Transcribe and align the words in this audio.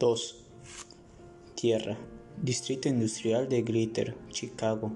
2. 0.00 0.36
Tierra. 1.54 1.96
Distrito 2.42 2.88
Industrial 2.88 3.48
de 3.48 3.62
Greater, 3.62 4.16
Chicago. 4.28 4.90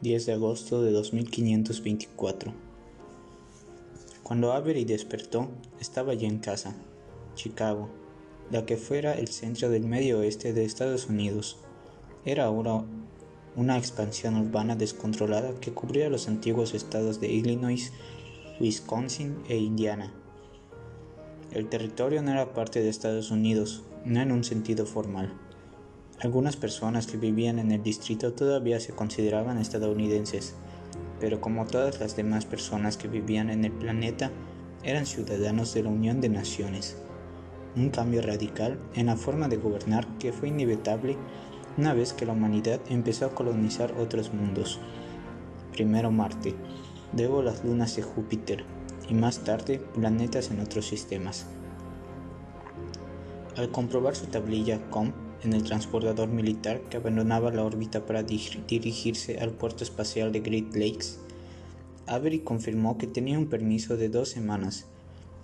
10 0.00 0.24
de 0.24 0.32
agosto 0.32 0.82
de 0.82 0.92
2524. 0.92 2.54
Cuando 4.22 4.52
Avery 4.52 4.86
despertó, 4.86 5.50
estaba 5.78 6.14
ya 6.14 6.26
en 6.26 6.38
casa, 6.38 6.74
Chicago, 7.34 7.90
la 8.50 8.64
que 8.64 8.78
fuera 8.78 9.12
el 9.12 9.28
centro 9.28 9.68
del 9.68 9.84
medio 9.84 10.20
oeste 10.20 10.54
de 10.54 10.64
Estados 10.64 11.10
Unidos. 11.10 11.58
Era 12.24 12.46
ahora 12.46 12.82
una 13.56 13.76
expansión 13.76 14.36
urbana 14.38 14.74
descontrolada 14.74 15.52
que 15.60 15.74
cubría 15.74 16.08
los 16.08 16.28
antiguos 16.28 16.72
estados 16.72 17.20
de 17.20 17.30
Illinois, 17.30 17.92
Wisconsin 18.58 19.36
e 19.50 19.58
Indiana. 19.58 20.14
El 21.52 21.68
territorio 21.68 22.22
no 22.22 22.30
era 22.30 22.54
parte 22.54 22.80
de 22.80 22.88
Estados 22.88 23.30
Unidos, 23.30 23.84
no 24.04 24.20
en 24.20 24.32
un 24.32 24.44
sentido 24.44 24.86
formal. 24.86 25.32
Algunas 26.20 26.56
personas 26.56 27.06
que 27.06 27.16
vivían 27.16 27.58
en 27.58 27.72
el 27.72 27.82
distrito 27.82 28.32
todavía 28.32 28.80
se 28.80 28.92
consideraban 28.92 29.58
estadounidenses, 29.58 30.54
pero 31.20 31.40
como 31.40 31.66
todas 31.66 32.00
las 32.00 32.16
demás 32.16 32.44
personas 32.44 32.96
que 32.96 33.08
vivían 33.08 33.50
en 33.50 33.64
el 33.64 33.72
planeta, 33.72 34.30
eran 34.82 35.06
ciudadanos 35.06 35.74
de 35.74 35.82
la 35.82 35.90
Unión 35.90 36.20
de 36.20 36.28
Naciones. 36.28 36.96
Un 37.76 37.90
cambio 37.90 38.22
radical 38.22 38.78
en 38.94 39.06
la 39.06 39.16
forma 39.16 39.48
de 39.48 39.56
gobernar 39.56 40.06
que 40.18 40.32
fue 40.32 40.48
inevitable 40.48 41.16
una 41.76 41.92
vez 41.92 42.12
que 42.12 42.26
la 42.26 42.32
humanidad 42.32 42.80
empezó 42.88 43.26
a 43.26 43.34
colonizar 43.34 43.92
otros 43.98 44.32
mundos. 44.32 44.78
Primero 45.72 46.12
Marte, 46.12 46.54
luego 47.16 47.42
las 47.42 47.64
lunas 47.64 47.96
de 47.96 48.02
Júpiter 48.02 48.64
y 49.08 49.14
más 49.14 49.40
tarde 49.40 49.80
planetas 49.94 50.50
en 50.50 50.60
otros 50.60 50.86
sistemas. 50.86 51.46
Al 53.56 53.70
comprobar 53.70 54.16
su 54.16 54.26
tablilla 54.26 54.80
COM 54.90 55.12
en 55.44 55.52
el 55.52 55.62
transportador 55.62 56.28
militar 56.28 56.80
que 56.90 56.96
abandonaba 56.96 57.52
la 57.52 57.64
órbita 57.64 58.04
para 58.04 58.24
dirigirse 58.24 59.38
al 59.38 59.52
puerto 59.52 59.84
espacial 59.84 60.32
de 60.32 60.40
Great 60.40 60.74
Lakes, 60.74 61.20
Avery 62.08 62.40
confirmó 62.40 62.98
que 62.98 63.06
tenía 63.06 63.38
un 63.38 63.46
permiso 63.46 63.96
de 63.96 64.08
dos 64.08 64.30
semanas, 64.30 64.86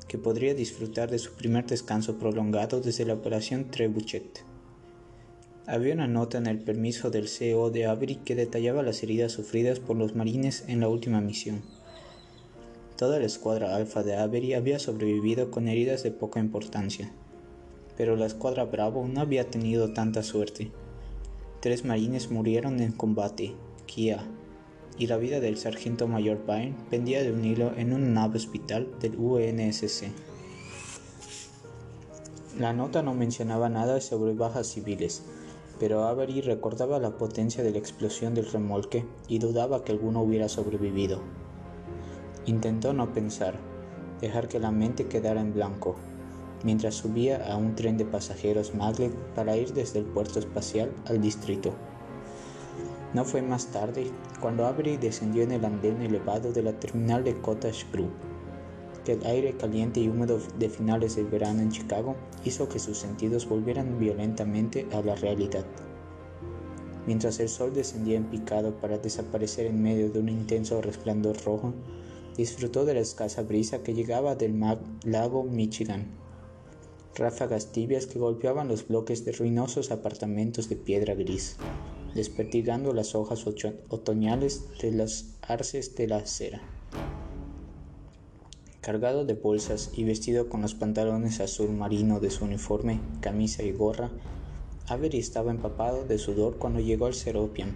que 0.09 0.19
podría 0.19 0.55
disfrutar 0.55 1.09
de 1.09 1.21
su 1.21 1.35
primer 1.35 1.67
descanso 1.67 2.19
prolongado 2.19 2.81
desde 2.81 3.05
la 3.05 3.15
operación 3.15 3.71
Trebuchet. 3.71 4.45
Había 5.69 5.95
una 5.95 6.09
nota 6.09 6.39
en 6.39 6.49
el 6.49 6.59
permiso 6.59 7.11
del 7.11 7.29
CEO 7.29 7.71
de 7.71 7.87
Avery 7.87 8.17
que 8.17 8.35
detallaba 8.35 8.83
las 8.83 9.05
heridas 9.05 9.31
sufridas 9.31 9.79
por 9.79 9.97
los 9.97 10.17
marines 10.17 10.65
en 10.67 10.81
la 10.81 10.89
última 10.89 11.21
misión. 11.21 11.63
Toda 12.97 13.21
la 13.21 13.27
escuadra 13.27 13.77
alfa 13.77 14.03
de 14.03 14.17
Avery 14.17 14.55
había 14.55 14.81
sobrevivido 14.81 15.53
con 15.53 15.69
heridas 15.69 16.03
de 16.03 16.11
poca 16.11 16.41
importancia 16.41 17.13
pero 18.01 18.17
la 18.17 18.25
escuadra 18.25 18.65
Bravo 18.65 19.07
no 19.07 19.21
había 19.21 19.51
tenido 19.51 19.93
tanta 19.93 20.23
suerte. 20.23 20.73
Tres 21.61 21.85
marines 21.85 22.31
murieron 22.31 22.81
en 22.81 22.93
combate, 22.93 23.53
Kia, 23.85 24.27
y 24.97 25.07
la 25.07 25.19
vida 25.19 25.39
del 25.39 25.59
sargento 25.59 26.09
mayor 26.09 26.39
Pine 26.39 26.75
pendía 26.89 27.23
de 27.23 27.31
un 27.31 27.45
hilo 27.45 27.75
en 27.77 27.93
una 27.93 28.09
nave 28.09 28.39
hospital 28.39 28.89
del 29.03 29.17
UNSC. 29.19 30.05
La 32.59 32.73
nota 32.73 33.03
no 33.03 33.13
mencionaba 33.13 33.69
nada 33.69 34.01
sobre 34.01 34.33
bajas 34.33 34.69
civiles, 34.69 35.23
pero 35.79 36.05
Avery 36.05 36.41
recordaba 36.41 37.01
la 37.01 37.19
potencia 37.19 37.63
de 37.63 37.73
la 37.73 37.79
explosión 37.81 38.33
del 38.33 38.51
remolque 38.51 39.05
y 39.29 39.41
dudaba 39.41 39.85
que 39.85 39.93
alguno 39.93 40.23
hubiera 40.23 40.49
sobrevivido. 40.49 41.21
Intentó 42.47 42.95
no 42.95 43.13
pensar, 43.13 43.59
dejar 44.23 44.49
que 44.49 44.59
la 44.59 44.71
mente 44.71 45.05
quedara 45.05 45.43
en 45.43 45.53
blanco, 45.53 45.97
mientras 46.65 46.95
subía 46.95 47.53
a 47.53 47.57
un 47.57 47.75
tren 47.75 47.97
de 47.97 48.05
pasajeros 48.05 48.75
Maglev 48.75 49.13
para 49.35 49.57
ir 49.57 49.73
desde 49.73 50.01
el 50.01 50.05
puerto 50.05 50.39
espacial 50.39 50.93
al 51.07 51.21
distrito. 51.21 51.73
No 53.13 53.25
fue 53.25 53.43
más 53.43 53.67
tarde 53.67 54.11
cuando 54.41 54.67
Avery 54.67 54.97
descendió 54.97 55.43
en 55.43 55.53
el 55.53 55.65
andén 55.65 56.01
elevado 56.01 56.53
de 56.53 56.63
la 56.63 56.79
terminal 56.79 57.25
de 57.25 57.37
Cottage 57.41 57.87
Grove, 57.93 58.11
que 59.05 59.15
el 59.15 59.27
aire 59.27 59.57
caliente 59.57 60.01
y 60.01 60.09
húmedo 60.09 60.39
de 60.59 60.69
finales 60.69 61.17
del 61.17 61.27
verano 61.27 61.61
en 61.61 61.71
Chicago 61.71 62.15
hizo 62.45 62.69
que 62.69 62.79
sus 62.79 62.99
sentidos 62.99 63.49
volvieran 63.49 63.99
violentamente 63.99 64.87
a 64.93 65.01
la 65.01 65.17
realidad. 65.17 65.65
Mientras 67.07 67.41
el 67.41 67.49
sol 67.49 67.73
descendía 67.75 68.17
en 68.17 68.27
picado 68.27 68.77
para 68.77 68.99
desaparecer 68.99 69.67
en 69.67 69.83
medio 69.83 70.11
de 70.11 70.21
un 70.21 70.29
intenso 70.29 70.81
resplandor 70.81 71.37
rojo, 71.45 71.73
disfrutó 72.37 72.85
de 72.85 72.95
la 72.95 73.01
escasa 73.01 73.43
brisa 73.43 73.83
que 73.83 73.95
llegaba 73.95 74.37
del 74.37 74.61
lago 75.05 75.43
Michigan 75.43 76.20
ráfagas 77.17 77.73
tibias 77.73 78.07
que 78.07 78.19
golpeaban 78.19 78.69
los 78.69 78.87
bloques 78.87 79.25
de 79.25 79.33
ruinosos 79.33 79.91
apartamentos 79.91 80.69
de 80.69 80.77
piedra 80.77 81.15
gris, 81.15 81.57
despertigando 82.15 82.93
las 82.93 83.15
hojas 83.15 83.45
otoñales 83.89 84.65
de 84.81 84.93
los 84.93 85.35
arces 85.43 85.95
de 85.97 86.09
la 86.09 86.19
acera. 86.19 86.63
Cargado 88.81 89.25
de 89.25 89.35
bolsas 89.35 89.91
y 89.95 90.05
vestido 90.05 90.49
con 90.49 90.63
los 90.63 90.75
pantalones 90.75 91.41
azul 91.41 91.71
marino 91.71 92.21
de 92.21 92.31
su 92.31 92.45
uniforme, 92.45 93.01
camisa 93.21 93.63
y 93.63 93.73
gorra, 93.73 94.11
Avery 94.89 95.19
estaba 95.19 95.51
empapado 95.51 96.05
de 96.05 96.19
sudor 96.19 96.57
cuando 96.57 96.81
llegó 96.81 97.07
al 97.07 97.15
Seropian, 97.15 97.75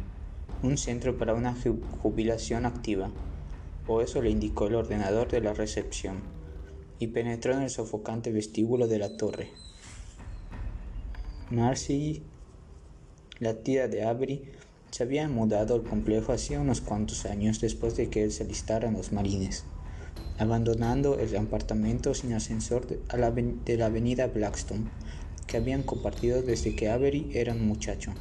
un 0.62 0.78
centro 0.78 1.18
para 1.18 1.34
una 1.34 1.54
jubilación 2.02 2.64
activa, 2.66 3.10
o 3.86 4.00
eso 4.00 4.22
le 4.22 4.30
indicó 4.30 4.66
el 4.66 4.76
ordenador 4.76 5.28
de 5.28 5.40
la 5.40 5.52
recepción 5.52 6.33
y 7.04 7.08
penetró 7.08 7.52
en 7.52 7.62
el 7.62 7.68
sofocante 7.68 8.32
vestíbulo 8.32 8.88
de 8.88 8.98
la 8.98 9.18
torre. 9.18 9.50
Marcy, 11.50 12.22
la 13.40 13.62
tía 13.62 13.88
de 13.88 14.04
Avery, 14.04 14.42
se 14.90 15.02
había 15.02 15.28
mudado 15.28 15.74
al 15.74 15.82
complejo 15.82 16.32
hacía 16.32 16.60
unos 16.60 16.80
cuantos 16.80 17.26
años 17.26 17.60
después 17.60 17.94
de 17.96 18.08
que 18.08 18.24
él 18.24 18.32
se 18.32 18.44
alistara 18.44 18.88
en 18.88 18.94
los 18.94 19.12
marines, 19.12 19.64
abandonando 20.38 21.18
el 21.18 21.36
apartamento 21.36 22.14
sin 22.14 22.32
ascensor 22.32 22.86
de 22.86 23.76
la, 23.76 23.86
avenida 23.86 24.26
Blackstone, 24.28 24.88
que 25.46 25.58
habían 25.58 25.82
compartido 25.82 26.40
desde 26.40 26.74
que 26.74 26.88
Avery 26.88 27.30
era 27.34 27.52
un 27.52 27.66
muchacho. 27.66 28.14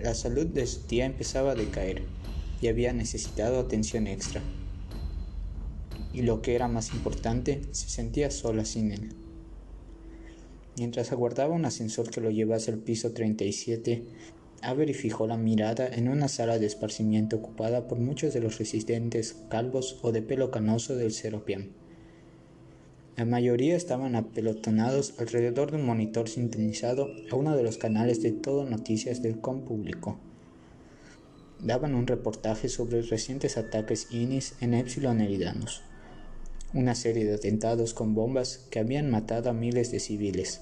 La 0.00 0.14
salud 0.14 0.46
de 0.46 0.66
su 0.66 0.80
tía 0.80 1.06
empezaba 1.06 1.52
a 1.52 1.54
decaer 1.54 2.02
y 2.60 2.66
había 2.66 2.92
necesitado 2.92 3.60
atención 3.60 4.08
extra 4.08 4.42
y 6.16 6.22
lo 6.22 6.40
que 6.40 6.54
era 6.54 6.66
más 6.66 6.94
importante, 6.94 7.60
se 7.72 7.90
sentía 7.90 8.30
sola 8.30 8.64
sin 8.64 8.90
él. 8.90 9.10
Mientras 10.78 11.12
aguardaba 11.12 11.52
un 11.52 11.66
ascensor 11.66 12.08
que 12.08 12.22
lo 12.22 12.30
llevase 12.30 12.70
al 12.70 12.78
piso 12.78 13.12
37, 13.12 14.02
Avery 14.62 14.94
fijó 14.94 15.26
la 15.26 15.36
mirada 15.36 15.86
en 15.86 16.08
una 16.08 16.28
sala 16.28 16.58
de 16.58 16.64
esparcimiento 16.64 17.36
ocupada 17.36 17.86
por 17.86 17.98
muchos 17.98 18.32
de 18.32 18.40
los 18.40 18.58
residentes 18.58 19.36
calvos 19.50 19.98
o 20.00 20.10
de 20.10 20.22
pelo 20.22 20.50
canoso 20.50 20.96
del 20.96 21.12
Seropian. 21.12 21.68
La 23.18 23.26
mayoría 23.26 23.76
estaban 23.76 24.16
apelotonados 24.16 25.20
alrededor 25.20 25.70
de 25.70 25.76
un 25.76 25.84
monitor 25.84 26.30
sintonizado 26.30 27.10
a 27.30 27.36
uno 27.36 27.54
de 27.54 27.62
los 27.62 27.76
canales 27.76 28.22
de 28.22 28.32
todo 28.32 28.64
noticias 28.64 29.20
del 29.20 29.42
com 29.42 29.66
público. 29.66 30.18
Daban 31.62 31.94
un 31.94 32.06
reportaje 32.06 32.70
sobre 32.70 33.02
recientes 33.02 33.58
ataques 33.58 34.08
INIS 34.10 34.54
en 34.62 34.72
Epsilon 34.72 35.20
Eridanos 35.20 35.82
una 36.74 36.94
serie 36.94 37.24
de 37.24 37.34
atentados 37.34 37.94
con 37.94 38.14
bombas 38.14 38.66
que 38.70 38.78
habían 38.78 39.10
matado 39.10 39.50
a 39.50 39.52
miles 39.52 39.92
de 39.92 40.00
civiles. 40.00 40.60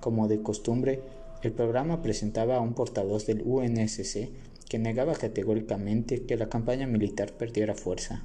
Como 0.00 0.28
de 0.28 0.42
costumbre, 0.42 1.00
el 1.42 1.52
programa 1.52 2.02
presentaba 2.02 2.56
a 2.56 2.60
un 2.60 2.74
portavoz 2.74 3.26
del 3.26 3.42
UNSC 3.44 4.28
que 4.68 4.78
negaba 4.78 5.14
categóricamente 5.14 6.22
que 6.22 6.36
la 6.36 6.48
campaña 6.48 6.86
militar 6.86 7.32
perdiera 7.32 7.74
fuerza. 7.74 8.22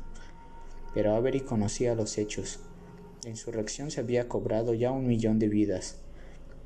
Pero 0.93 1.15
Avery 1.15 1.41
conocía 1.41 1.95
los 1.95 2.17
hechos. 2.17 2.59
La 3.23 3.29
insurrección 3.29 3.89
se 3.89 4.01
había 4.01 4.27
cobrado 4.27 4.73
ya 4.73 4.91
un 4.91 5.07
millón 5.07 5.39
de 5.39 5.47
vidas. 5.47 5.97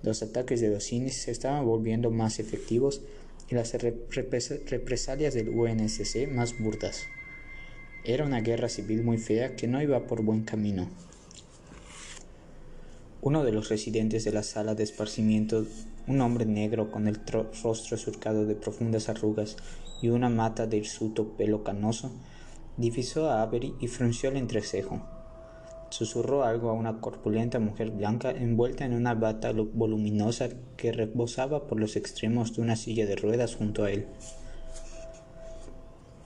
Los 0.03 0.23
ataques 0.23 0.62
de 0.62 0.69
los 0.69 0.83
cines 0.83 1.15
se 1.15 1.31
estaban 1.31 1.65
volviendo 1.65 2.12
más 2.12 2.39
efectivos 2.39 3.01
y 3.50 3.56
las 3.56 3.73
represalias 3.73 5.33
del 5.33 5.50
UNSC 5.50 6.27
más 6.27 6.57
burdas. 6.59 7.03
Era 8.07 8.24
una 8.24 8.39
guerra 8.39 8.69
civil 8.69 9.04
muy 9.04 9.18
fea 9.18 9.57
que 9.57 9.68
no 9.68 9.81
iba 9.81 10.07
por 10.07 10.21
buen 10.21 10.45
camino. 10.45 10.88
Uno 13.19 13.44
de 13.44 13.51
los 13.51 13.68
residentes 13.68 14.24
de 14.24 14.31
la 14.31 14.44
sala 14.44 14.75
de 14.75 14.83
esparcimiento, 14.83 15.65
un 16.07 16.21
hombre 16.21 16.45
negro 16.45 16.89
con 16.89 17.09
el 17.09 17.19
rostro 17.62 17.98
surcado 17.98 18.45
de 18.45 18.56
profundas 18.56 19.09
arrugas 19.09 19.57
y 20.01 20.07
una 20.07 20.30
mata 20.30 20.68
de 20.68 20.77
hirsuto 20.77 21.36
pelo 21.36 21.65
canoso, 21.65 22.13
divisó 22.77 23.30
a 23.30 23.42
Avery 23.42 23.75
y 23.81 23.89
frunció 23.89 24.30
el 24.30 24.38
entrecejo. 24.38 25.01
Susurró 25.89 26.45
algo 26.45 26.69
a 26.69 26.74
una 26.74 27.01
corpulenta 27.01 27.59
mujer 27.59 27.92
blanca 27.92 28.31
envuelta 28.31 28.86
en 28.86 28.94
una 28.94 29.15
bata 29.15 29.51
voluminosa 29.51 30.48
que 30.77 30.94
rebosaba 30.94 31.68
por 31.68 31.77
los 31.77 31.98
extremos 31.98 32.56
de 32.56 32.62
una 32.62 32.77
silla 32.77 33.06
de 33.06 33.18
ruedas 33.18 33.57
junto 33.57 33.83
a 33.83 33.92
él. 33.92 34.07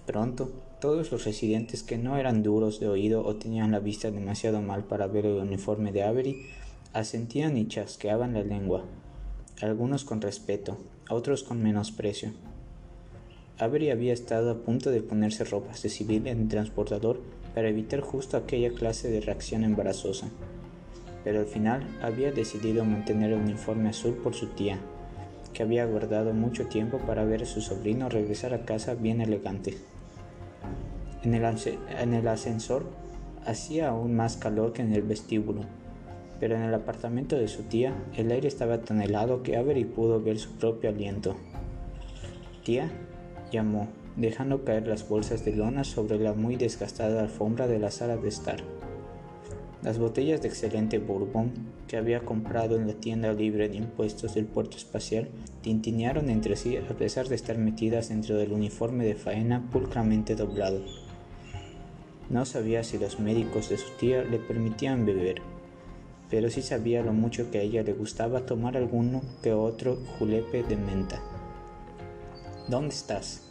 Pronto, 0.05 0.51
todos 0.81 1.11
los 1.11 1.23
residentes 1.23 1.83
que 1.83 1.97
no 1.97 2.17
eran 2.17 2.43
duros 2.43 2.79
de 2.79 2.89
oído 2.89 3.23
o 3.23 3.35
tenían 3.35 3.71
la 3.71 3.79
vista 3.79 4.11
demasiado 4.11 4.61
mal 4.61 4.83
para 4.83 5.07
ver 5.07 5.27
el 5.27 5.37
uniforme 5.37 5.91
de 5.91 6.03
Avery 6.03 6.41
Asentían 6.93 7.55
y 7.55 7.69
chasqueaban 7.69 8.33
la 8.33 8.43
lengua, 8.43 8.83
algunos 9.61 10.03
con 10.03 10.19
respeto, 10.19 10.77
otros 11.09 11.43
con 11.43 11.63
menosprecio. 11.63 12.33
Avery 13.59 13.91
había 13.91 14.11
estado 14.11 14.51
a 14.51 14.57
punto 14.57 14.91
de 14.91 15.01
ponerse 15.01 15.45
ropas 15.45 15.83
de 15.83 15.89
civil 15.89 16.27
en 16.27 16.41
el 16.41 16.47
transportador 16.49 17.21
para 17.55 17.69
evitar 17.69 18.01
justo 18.01 18.35
aquella 18.35 18.73
clase 18.73 19.09
de 19.09 19.21
reacción 19.21 19.63
embarazosa, 19.63 20.29
pero 21.23 21.39
al 21.39 21.45
final 21.45 21.87
había 22.01 22.33
decidido 22.33 22.83
mantener 22.83 23.31
el 23.31 23.39
uniforme 23.39 23.89
azul 23.89 24.15
por 24.15 24.33
su 24.33 24.47
tía, 24.47 24.79
que 25.53 25.63
había 25.63 25.85
guardado 25.85 26.33
mucho 26.33 26.65
tiempo 26.65 26.97
para 26.97 27.23
ver 27.23 27.43
a 27.43 27.45
su 27.45 27.61
sobrino 27.61 28.09
regresar 28.09 28.53
a 28.53 28.65
casa 28.65 28.95
bien 28.95 29.21
elegante. 29.21 29.77
En 31.23 31.33
el, 31.33 31.43
en 31.99 32.13
el 32.13 32.27
ascensor 32.27 32.85
hacía 33.45 33.89
aún 33.89 34.15
más 34.15 34.37
calor 34.37 34.73
que 34.73 34.81
en 34.81 34.93
el 34.93 35.03
vestíbulo 35.03 35.65
pero 36.41 36.55
en 36.55 36.63
el 36.63 36.73
apartamento 36.73 37.37
de 37.37 37.47
su 37.47 37.61
tía 37.61 37.93
el 38.17 38.31
aire 38.31 38.47
estaba 38.47 38.79
tan 38.79 38.99
helado 38.99 39.43
que 39.43 39.57
Avery 39.57 39.85
pudo 39.85 40.19
ver 40.19 40.39
su 40.39 40.49
propio 40.53 40.89
aliento. 40.89 41.35
Tía, 42.65 42.89
llamó, 43.51 43.87
dejando 44.15 44.65
caer 44.65 44.87
las 44.87 45.07
bolsas 45.07 45.45
de 45.45 45.55
lona 45.55 45.83
sobre 45.83 46.17
la 46.17 46.33
muy 46.33 46.55
desgastada 46.55 47.21
alfombra 47.21 47.67
de 47.67 47.77
la 47.77 47.91
sala 47.91 48.17
de 48.17 48.27
estar. 48.27 48.57
Las 49.83 49.97
botellas 49.97 50.43
de 50.43 50.47
excelente 50.47 50.99
bourbon 50.99 51.51
que 51.87 51.97
había 51.97 52.19
comprado 52.19 52.75
en 52.75 52.85
la 52.85 52.93
tienda 52.93 53.33
libre 53.33 53.67
de 53.67 53.77
impuestos 53.77 54.35
del 54.35 54.45
puerto 54.45 54.77
espacial 54.77 55.27
tintinearon 55.63 56.29
entre 56.29 56.55
sí 56.55 56.77
a 56.77 56.95
pesar 56.95 57.27
de 57.27 57.35
estar 57.35 57.57
metidas 57.57 58.09
dentro 58.09 58.37
del 58.37 58.51
uniforme 58.51 59.05
de 59.05 59.15
faena 59.15 59.67
pulcramente 59.71 60.35
doblado. 60.35 60.81
No 62.29 62.45
sabía 62.45 62.83
si 62.83 62.99
los 62.99 63.19
médicos 63.19 63.69
de 63.69 63.77
su 63.77 63.89
tía 63.97 64.23
le 64.23 64.37
permitían 64.37 65.03
beber, 65.03 65.41
pero 66.29 66.51
sí 66.51 66.61
sabía 66.61 67.01
lo 67.01 67.11
mucho 67.11 67.49
que 67.49 67.57
a 67.57 67.61
ella 67.61 67.81
le 67.81 67.93
gustaba 67.93 68.45
tomar 68.45 68.77
alguno 68.77 69.23
que 69.41 69.51
otro 69.51 69.97
julepe 70.19 70.61
de 70.61 70.77
menta. 70.77 71.23
¿Dónde 72.67 72.93
estás? 72.93 73.49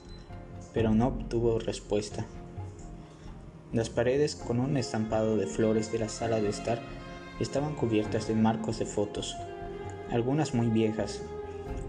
Pero 0.73 0.95
no 0.95 1.09
obtuvo 1.09 1.59
respuesta. 1.59 2.25
Las 3.73 3.89
paredes 3.89 4.35
con 4.35 4.59
un 4.59 4.77
estampado 4.77 5.37
de 5.37 5.47
flores 5.47 5.93
de 5.93 6.01
la 6.01 6.09
sala 6.09 6.41
de 6.41 6.49
estar 6.49 6.81
estaban 7.39 7.75
cubiertas 7.75 8.27
de 8.27 8.35
marcos 8.35 8.79
de 8.79 8.87
fotos, 8.87 9.37
algunas 10.11 10.55
muy 10.55 10.67
viejas, 10.67 11.23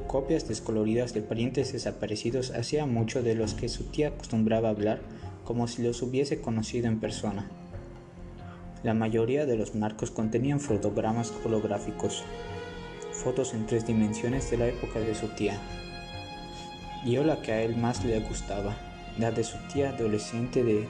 copias 0.07 0.47
descoloridas 0.47 1.13
de 1.13 1.21
parientes 1.21 1.73
desaparecidos 1.73 2.51
hacía 2.51 2.85
mucho 2.85 3.23
de 3.23 3.33
los 3.33 3.55
que 3.55 3.67
su 3.67 3.85
tía 3.85 4.09
acostumbraba 4.09 4.69
hablar 4.69 5.01
como 5.43 5.67
si 5.67 5.81
los 5.81 6.01
hubiese 6.03 6.39
conocido 6.39 6.87
en 6.87 6.99
persona. 6.99 7.49
La 8.83 8.93
mayoría 8.93 9.45
de 9.45 9.57
los 9.57 9.73
marcos 9.73 10.11
contenían 10.11 10.59
fotogramas 10.59 11.33
holográficos, 11.43 12.23
fotos 13.11 13.53
en 13.53 13.65
tres 13.65 13.87
dimensiones 13.87 14.51
de 14.51 14.57
la 14.57 14.67
época 14.67 14.99
de 14.99 15.15
su 15.15 15.27
tía. 15.29 15.59
Vio 17.05 17.23
la 17.23 17.41
que 17.41 17.53
a 17.53 17.61
él 17.63 17.75
más 17.75 18.05
le 18.05 18.19
gustaba, 18.19 18.75
la 19.17 19.31
de 19.31 19.43
su 19.43 19.57
tía 19.73 19.89
adolescente 19.89 20.63
de 20.63 20.87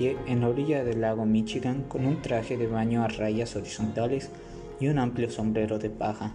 en 0.00 0.40
la 0.40 0.48
orilla 0.48 0.84
del 0.84 1.00
lago 1.00 1.26
Michigan 1.26 1.82
con 1.88 2.06
un 2.06 2.22
traje 2.22 2.56
de 2.56 2.68
baño 2.68 3.02
a 3.02 3.08
rayas 3.08 3.56
horizontales 3.56 4.30
y 4.78 4.88
un 4.88 4.98
amplio 4.98 5.30
sombrero 5.30 5.78
de 5.78 5.90
paja. 5.90 6.34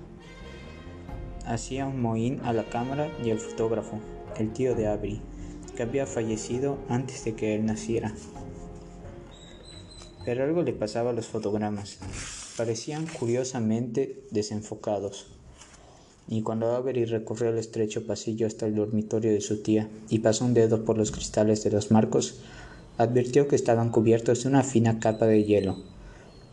Hacía 1.45 1.85
un 1.85 2.01
mohín 2.01 2.41
a 2.43 2.51
la 2.51 2.65
cámara 2.65 3.09
y 3.23 3.31
al 3.31 3.39
fotógrafo, 3.39 3.99
el 4.37 4.51
tío 4.51 4.75
de 4.75 4.87
Avery, 4.87 5.21
que 5.77 5.83
había 5.83 6.05
fallecido 6.05 6.77
antes 6.89 7.23
de 7.23 7.35
que 7.35 7.55
él 7.55 7.65
naciera. 7.65 8.13
Pero 10.25 10.43
algo 10.43 10.61
le 10.61 10.73
pasaba 10.73 11.11
a 11.11 11.13
los 11.13 11.27
fotogramas. 11.27 11.99
Parecían 12.57 13.07
curiosamente 13.07 14.25
desenfocados. 14.31 15.27
Y 16.27 16.41
cuando 16.41 16.71
Avery 16.71 17.05
recorrió 17.05 17.49
el 17.49 17.57
estrecho 17.57 18.07
pasillo 18.07 18.47
hasta 18.47 18.65
el 18.65 18.75
dormitorio 18.75 19.31
de 19.31 19.41
su 19.41 19.61
tía 19.61 19.89
y 20.09 20.19
pasó 20.19 20.45
un 20.45 20.53
dedo 20.53 20.85
por 20.85 20.97
los 20.97 21.11
cristales 21.11 21.63
de 21.63 21.71
los 21.71 21.91
marcos, 21.91 22.39
advirtió 22.97 23.47
que 23.47 23.55
estaban 23.55 23.89
cubiertos 23.89 24.43
de 24.43 24.49
una 24.49 24.63
fina 24.63 24.99
capa 24.99 25.25
de 25.25 25.43
hielo. 25.43 25.77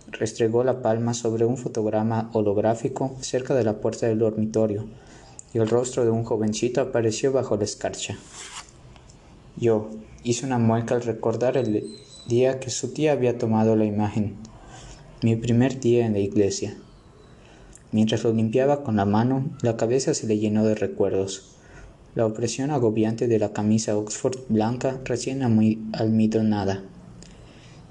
Restregó 0.09 0.65
la 0.65 0.83
palma 0.83 1.15
sobre 1.15 1.45
un 1.45 1.57
fotograma 1.57 2.31
holográfico 2.33 3.17
cerca 3.21 3.55
de 3.55 3.65
la 3.65 3.81
puerta 3.81 4.07
del 4.07 4.19
dormitorio, 4.19 4.87
y 5.53 5.59
el 5.59 5.69
rostro 5.69 6.05
de 6.05 6.11
un 6.11 6.25
jovencito 6.25 6.81
apareció 6.81 7.33
bajo 7.33 7.57
la 7.57 7.65
escarcha. 7.65 8.17
Yo 9.57 9.91
hice 10.23 10.47
una 10.47 10.59
mueca 10.59 10.95
al 10.95 11.03
recordar 11.03 11.57
el 11.57 11.85
día 12.27 12.61
que 12.61 12.71
su 12.71 12.93
tía 12.93 13.13
había 13.13 13.39
tomado 13.39 13.77
la 13.77 13.85
imagen, 13.85 14.37
mi 15.23 15.37
primer 15.37 15.81
día 15.81 16.07
en 16.07 16.15
la 16.15 16.19
iglesia. 16.19 16.77
Mientras 17.93 18.25
lo 18.25 18.33
limpiaba 18.33 18.85
con 18.85 18.97
la 18.97 19.05
mano, 19.05 19.51
la 19.63 19.77
cabeza 19.77 20.15
se 20.15 20.27
le 20.27 20.39
llenó 20.39 20.65
de 20.65 20.77
recuerdos. 20.77 21.57
La 22.17 22.27
opresión 22.27 22.73
agobiante 22.73 23.29
de 23.29 23.39
la 23.39 23.53
camisa 23.53 23.97
Oxford 23.97 24.37
blanca 24.49 25.01
recién 25.05 25.43
almidonada. 25.93 26.83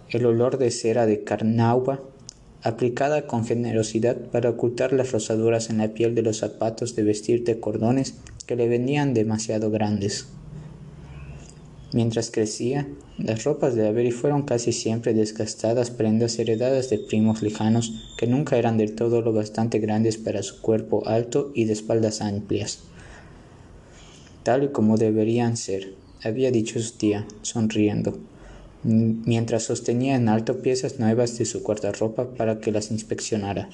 El 0.10 0.26
olor 0.26 0.58
de 0.58 0.72
cera 0.72 1.06
de 1.06 1.24
carnauba 1.24 2.02
aplicada 2.62 3.28
con 3.28 3.46
generosidad 3.46 4.18
para 4.18 4.50
ocultar 4.50 4.92
las 4.92 5.14
rosaduras 5.14 5.70
en 5.70 5.78
la 5.78 5.90
piel 5.90 6.16
de 6.16 6.22
los 6.22 6.38
zapatos 6.40 6.96
de 6.96 7.04
vestir 7.04 7.46
de 7.46 7.62
cordones 7.62 8.16
que 8.46 8.58
le 8.58 8.68
venían 8.68 9.14
demasiado 9.14 9.72
grandes. 9.72 10.28
Mientras 11.94 12.30
crecía, 12.30 12.88
las 13.18 13.46
ropas 13.46 13.74
de 13.74 13.88
Avery 13.88 14.12
fueron 14.12 14.44
casi 14.44 14.74
siempre 14.74 15.14
desgastadas 15.14 15.92
prendas 15.92 16.38
heredadas 16.38 16.90
de 16.90 17.00
primos 17.00 17.42
lejanos 17.42 18.14
que 18.18 18.28
nunca 18.28 18.58
eran 18.58 18.78
del 18.78 18.96
todo 18.96 19.22
lo 19.22 19.32
bastante 19.32 19.80
grandes 19.80 20.18
para 20.18 20.44
su 20.44 20.62
cuerpo 20.62 21.08
alto 21.08 21.52
y 21.56 21.66
de 21.66 21.74
espaldas 21.74 22.22
amplias. 22.22 22.80
Tal 24.44 24.64
y 24.64 24.68
como 24.70 24.98
deberían 24.98 25.58
ser, 25.58 25.94
había 26.24 26.52
dicho 26.52 26.80
su 26.80 26.98
tía, 26.98 27.28
sonriendo, 27.42 28.18
mientras 28.84 29.64
sostenía 29.64 30.16
en 30.16 30.30
alto 30.30 30.62
piezas 30.62 31.00
nuevas 31.00 31.38
de 31.38 31.46
su 31.46 31.62
guardarropa 31.62 32.34
para 32.36 32.60
que 32.60 32.72
las 32.72 32.92
inspeccionara. 32.92 33.70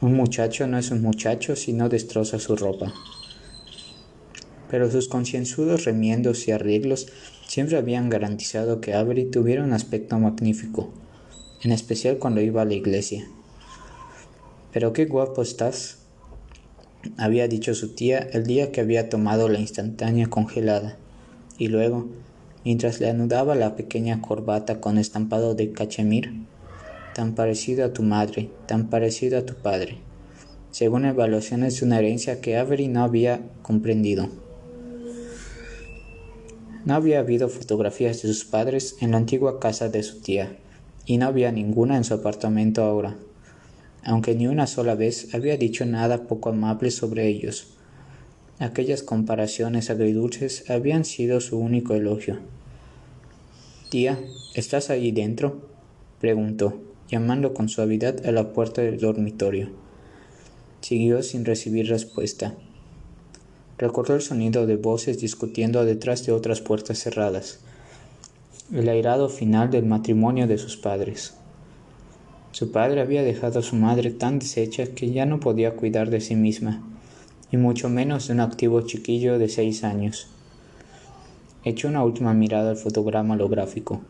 Un 0.00 0.14
muchacho 0.14 0.66
no 0.66 0.78
es 0.78 0.90
un 0.90 1.02
muchacho 1.02 1.56
si 1.56 1.72
no 1.72 1.88
destroza 1.88 2.38
su 2.38 2.56
ropa 2.56 2.92
pero 4.70 4.90
sus 4.90 5.08
concienzudos 5.08 5.84
remiendos 5.84 6.46
y 6.46 6.52
arreglos 6.52 7.08
siempre 7.46 7.76
habían 7.76 8.10
garantizado 8.10 8.80
que 8.80 8.94
Avery 8.94 9.30
tuviera 9.30 9.64
un 9.64 9.72
aspecto 9.72 10.18
magnífico, 10.18 10.90
en 11.62 11.72
especial 11.72 12.18
cuando 12.18 12.40
iba 12.40 12.62
a 12.62 12.66
la 12.66 12.74
iglesia. 12.74 13.26
Pero 14.72 14.92
qué 14.92 15.06
guapo 15.06 15.42
estás, 15.42 15.97
había 17.16 17.48
dicho 17.48 17.74
su 17.74 17.94
tía 17.94 18.18
el 18.18 18.46
día 18.46 18.72
que 18.72 18.80
había 18.80 19.08
tomado 19.08 19.48
la 19.48 19.58
instantánea 19.58 20.26
congelada, 20.28 20.96
y 21.56 21.68
luego, 21.68 22.08
mientras 22.64 23.00
le 23.00 23.08
anudaba 23.08 23.54
la 23.54 23.76
pequeña 23.76 24.20
corbata 24.20 24.80
con 24.80 24.98
estampado 24.98 25.54
de 25.54 25.72
cachemir, 25.72 26.32
tan 27.14 27.34
parecido 27.34 27.84
a 27.84 27.92
tu 27.92 28.02
madre, 28.02 28.50
tan 28.66 28.88
parecido 28.88 29.38
a 29.38 29.46
tu 29.46 29.54
padre, 29.54 29.98
según 30.70 31.04
evaluaciones 31.04 31.80
de 31.80 31.86
una 31.86 31.98
herencia 31.98 32.40
que 32.40 32.56
Avery 32.56 32.88
no 32.88 33.02
había 33.02 33.40
comprendido. 33.62 34.28
No 36.84 36.94
había 36.94 37.18
habido 37.18 37.48
fotografías 37.48 38.22
de 38.22 38.28
sus 38.28 38.44
padres 38.44 38.96
en 39.00 39.10
la 39.10 39.16
antigua 39.18 39.60
casa 39.60 39.88
de 39.88 40.02
su 40.02 40.20
tía, 40.20 40.56
y 41.06 41.16
no 41.18 41.26
había 41.26 41.50
ninguna 41.52 41.96
en 41.96 42.04
su 42.04 42.14
apartamento 42.14 42.82
ahora, 42.82 43.16
aunque 44.04 44.34
ni 44.34 44.46
una 44.46 44.66
sola 44.66 44.94
vez 44.94 45.34
había 45.34 45.56
dicho 45.56 45.84
nada 45.86 46.26
poco 46.26 46.50
amable 46.50 46.90
sobre 46.90 47.28
ellos. 47.28 47.68
Aquellas 48.58 49.02
comparaciones 49.02 49.88
agridulces 49.88 50.68
habían 50.68 51.04
sido 51.04 51.40
su 51.40 51.58
único 51.58 51.94
elogio. 51.94 52.38
Tía, 53.88 54.18
¿estás 54.54 54.90
ahí 54.90 55.12
dentro? 55.12 55.62
preguntó, 56.20 56.80
llamando 57.08 57.54
con 57.54 57.68
suavidad 57.68 58.26
a 58.26 58.32
la 58.32 58.52
puerta 58.52 58.82
del 58.82 58.98
dormitorio. 58.98 59.70
Siguió 60.80 61.22
sin 61.22 61.44
recibir 61.44 61.88
respuesta. 61.88 62.54
Recordó 63.78 64.16
el 64.16 64.22
sonido 64.22 64.66
de 64.66 64.76
voces 64.76 65.20
discutiendo 65.20 65.84
detrás 65.84 66.26
de 66.26 66.32
otras 66.32 66.60
puertas 66.60 66.98
cerradas, 66.98 67.60
el 68.72 68.88
airado 68.88 69.28
final 69.28 69.70
del 69.70 69.86
matrimonio 69.86 70.48
de 70.48 70.58
sus 70.58 70.76
padres. 70.76 71.37
Su 72.58 72.72
padre 72.72 73.00
había 73.00 73.22
dejado 73.22 73.60
a 73.60 73.62
su 73.62 73.76
madre 73.76 74.10
tan 74.10 74.40
deshecha 74.40 74.86
que 74.86 75.12
ya 75.12 75.26
no 75.26 75.38
podía 75.38 75.76
cuidar 75.76 76.10
de 76.10 76.20
sí 76.20 76.34
misma, 76.34 76.82
y 77.52 77.56
mucho 77.56 77.88
menos 77.88 78.26
de 78.26 78.34
un 78.34 78.40
activo 78.40 78.80
chiquillo 78.80 79.38
de 79.38 79.48
seis 79.48 79.84
años. 79.84 80.26
Echó 81.62 81.86
una 81.86 82.02
última 82.02 82.34
mirada 82.34 82.70
al 82.70 82.76
fotograma 82.76 83.34
holográfico. 83.34 84.00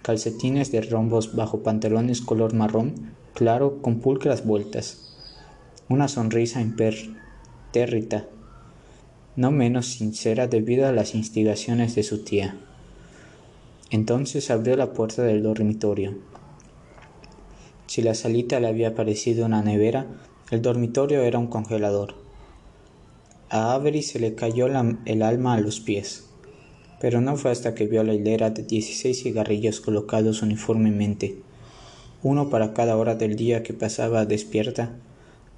Calcetines 0.00 0.72
de 0.72 0.80
rombos 0.80 1.36
bajo 1.36 1.62
pantalones 1.62 2.22
color 2.22 2.54
marrón 2.54 2.94
claro 3.34 3.82
con 3.82 4.00
pulcras 4.00 4.46
vueltas. 4.46 5.14
Una 5.90 6.08
sonrisa 6.08 6.62
impertérrita 6.62 8.24
no 9.36 9.50
menos 9.50 9.84
sincera 9.84 10.46
debido 10.46 10.86
a 10.86 10.92
las 10.92 11.14
instigaciones 11.14 11.94
de 11.94 12.04
su 12.04 12.24
tía. 12.24 12.56
Entonces 13.90 14.50
abrió 14.50 14.78
la 14.78 14.94
puerta 14.94 15.24
del 15.24 15.42
dormitorio. 15.42 16.32
Si 17.86 18.02
la 18.02 18.14
salita 18.14 18.60
le 18.60 18.68
había 18.68 18.94
parecido 18.94 19.46
una 19.46 19.62
nevera, 19.62 20.06
el 20.50 20.62
dormitorio 20.62 21.22
era 21.22 21.38
un 21.38 21.46
congelador. 21.46 22.14
A 23.50 23.74
Avery 23.74 24.02
se 24.02 24.18
le 24.18 24.34
cayó 24.34 24.66
el 24.66 25.22
alma 25.22 25.54
a 25.54 25.60
los 25.60 25.80
pies, 25.80 26.26
pero 27.00 27.20
no 27.20 27.36
fue 27.36 27.50
hasta 27.50 27.74
que 27.74 27.86
vio 27.86 28.02
la 28.02 28.14
hilera 28.14 28.50
de 28.50 28.62
16 28.62 29.22
cigarrillos 29.22 29.80
colocados 29.80 30.40
uniformemente, 30.42 31.36
uno 32.22 32.48
para 32.48 32.72
cada 32.72 32.96
hora 32.96 33.14
del 33.14 33.36
día 33.36 33.62
que 33.62 33.74
pasaba 33.74 34.24
despierta, 34.24 34.94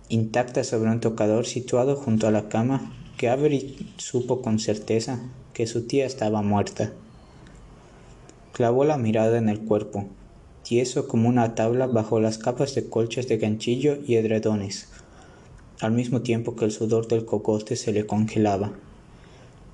intacta 0.08 0.64
sobre 0.64 0.90
un 0.90 1.00
tocador 1.00 1.46
situado 1.46 1.96
junto 1.96 2.26
a 2.26 2.30
la 2.30 2.48
cama, 2.48 2.92
que 3.16 3.28
Avery 3.28 3.92
supo 3.96 4.42
con 4.42 4.58
certeza 4.58 5.20
que 5.52 5.66
su 5.66 5.86
tía 5.86 6.06
estaba 6.06 6.42
muerta. 6.42 6.92
Clavó 8.52 8.84
la 8.84 8.96
mirada 8.96 9.38
en 9.38 9.48
el 9.48 9.60
cuerpo, 9.60 10.06
tieso 10.64 11.06
como 11.06 11.28
una 11.28 11.54
tabla 11.54 11.86
bajo 11.86 12.18
las 12.18 12.38
capas 12.38 12.74
de 12.74 12.88
colchas 12.88 13.28
de 13.28 13.36
ganchillo 13.36 13.98
y 14.04 14.16
edredones, 14.16 14.88
al 15.80 15.92
mismo 15.92 16.22
tiempo 16.22 16.56
que 16.56 16.64
el 16.64 16.72
sudor 16.72 17.06
del 17.06 17.24
cocote 17.24 17.76
se 17.76 17.92
le 17.92 18.06
congelaba. 18.06 18.72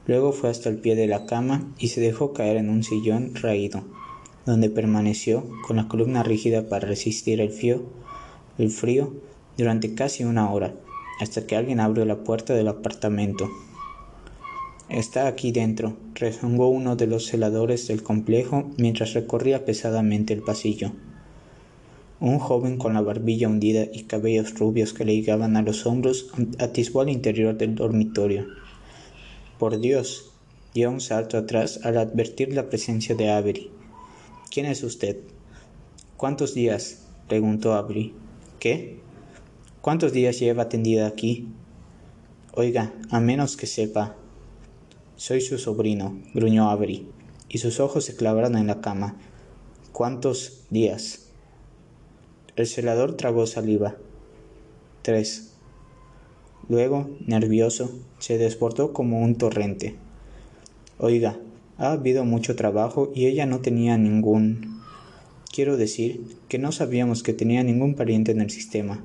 Luego 0.07 0.33
fue 0.33 0.51
hasta 0.51 0.69
el 0.69 0.79
pie 0.79 0.97
de 0.97 1.07
la 1.07 1.25
cama 1.25 1.73
y 1.79 1.89
se 1.89 2.01
dejó 2.01 2.33
caer 2.33 2.57
en 2.57 2.69
un 2.69 2.83
sillón 2.83 3.35
raído, 3.37 3.85
donde 4.45 4.69
permaneció 4.69 5.47
con 5.67 5.77
la 5.77 5.87
columna 5.87 6.23
rígida 6.25 6.69
para 6.69 6.89
resistir 6.89 7.41
el 7.41 7.51
frío, 7.51 7.83
el 8.59 8.71
frío 8.71 9.15
durante 9.57 9.95
casi 9.95 10.25
una 10.25 10.51
hora, 10.51 10.75
hasta 11.21 11.47
que 11.47 11.55
alguien 11.55 11.81
abrió 11.81 12.05
la 12.05 12.25
puerta 12.25 12.55
del 12.55 12.69
apartamento. 12.69 13.49
Está 14.91 15.29
aquí 15.29 15.53
dentro, 15.53 15.97
rezongó 16.15 16.69
uno 16.69 16.97
de 16.97 17.07
los 17.07 17.27
celadores 17.27 17.87
del 17.87 18.03
complejo 18.03 18.73
mientras 18.77 19.15
recorría 19.15 19.65
pesadamente 19.65 20.35
el 20.35 20.43
pasillo. 20.43 20.91
Un 22.19 22.41
joven 22.41 22.77
con 22.77 22.95
la 22.95 23.01
barbilla 23.01 23.47
hundida 23.47 23.85
y 23.93 24.03
cabellos 24.03 24.59
rubios 24.59 24.93
que 24.93 25.05
le 25.05 25.15
llegaban 25.15 25.57
a 25.57 25.63
los 25.63 25.87
hombros 25.87 26.33
atisbó 26.59 27.03
al 27.03 27.09
interior 27.09 27.57
del 27.57 27.77
dormitorio. 27.77 28.49
Por 29.61 29.79
Dios, 29.79 30.33
dio 30.75 30.91
un 30.91 31.01
salto 31.01 31.39
atrás 31.39 31.79
al 31.85 31.97
advertir 31.97 32.53
la 32.53 32.69
presencia 32.69 33.15
de 33.15 33.31
Avery. 33.31 33.71
¿Quién 34.51 34.67
es 34.67 34.83
usted? 34.83 35.19
¿Cuántos 36.17 36.53
días? 36.53 37.07
preguntó 37.29 37.75
Avery. 37.75 38.13
¿Qué? 38.59 38.99
¿Cuántos 39.83 40.13
días 40.13 40.41
lleva 40.41 40.69
tendida 40.69 41.07
aquí? 41.07 41.47
Oiga, 42.55 42.93
a 43.11 43.21
menos 43.21 43.57
que 43.57 43.69
sepa, 43.69 44.17
soy 45.21 45.43
su 45.43 45.59
sobrino, 45.59 46.19
gruñó 46.33 46.71
Avery, 46.71 47.07
y 47.51 47.59
sus 47.59 47.79
ojos 47.79 48.07
se 48.07 48.17
clavaron 48.17 48.57
en 48.57 48.69
la 48.69 48.81
cama. 48.81 49.17
¿Cuántos 49.93 50.63
días? 50.71 51.27
El 52.57 52.67
celador 52.67 53.19
tragó 53.19 53.47
saliva. 53.47 53.99
Tres. 55.03 55.53
Luego, 56.71 57.11
nervioso, 57.27 57.91
se 58.19 58.39
desbordó 58.39 58.95
como 58.95 59.21
un 59.21 59.35
torrente. 59.35 59.95
Oiga, 60.97 61.39
ha 61.77 61.93
habido 61.93 62.25
mucho 62.25 62.57
trabajo 62.57 63.13
y 63.15 63.27
ella 63.27 63.45
no 63.45 63.61
tenía 63.61 63.99
ningún... 63.99 64.81
Quiero 65.53 65.77
decir 65.77 66.39
que 66.49 66.59
no 66.59 66.73
sabíamos 66.73 67.23
que 67.23 67.35
tenía 67.35 67.63
ningún 67.63 67.95
pariente 67.95 68.33
en 68.33 68.41
el 68.41 68.49
sistema. 68.49 69.05